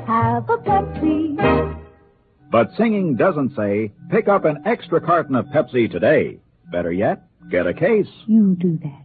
have 0.06 0.48
a 0.48 0.58
Pepsi. 0.58 1.78
But 2.50 2.70
singing 2.76 3.16
doesn't 3.16 3.56
say, 3.56 3.92
pick 4.10 4.28
up 4.28 4.44
an 4.44 4.62
extra 4.66 5.00
carton 5.00 5.36
of 5.36 5.46
Pepsi 5.46 5.90
today. 5.90 6.38
Better 6.70 6.92
yet, 6.92 7.24
get 7.50 7.66
a 7.66 7.72
case. 7.74 8.08
You 8.26 8.56
do 8.58 8.78
that. 8.82 9.01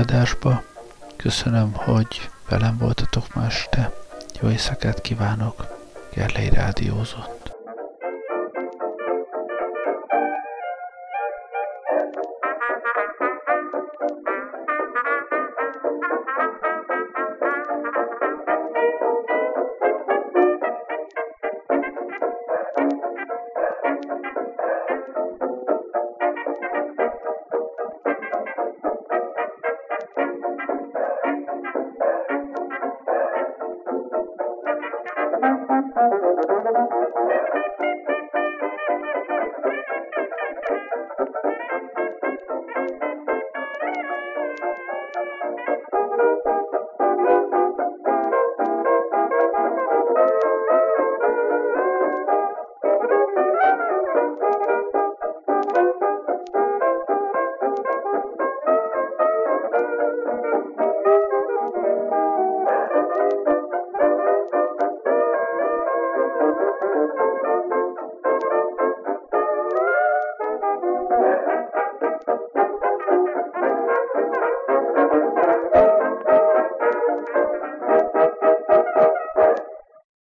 Adásba. 0.00 0.62
Köszönöm, 1.16 1.72
hogy 1.74 2.30
velem 2.48 2.76
voltatok 2.78 3.34
ma 3.34 3.44
este. 3.44 3.90
Jó 4.40 4.48
éjszakát 4.48 5.00
kívánok. 5.00 5.69
que 6.12 6.22
alegra 6.22 6.68
a 6.68 6.72
Dios. 6.72 7.16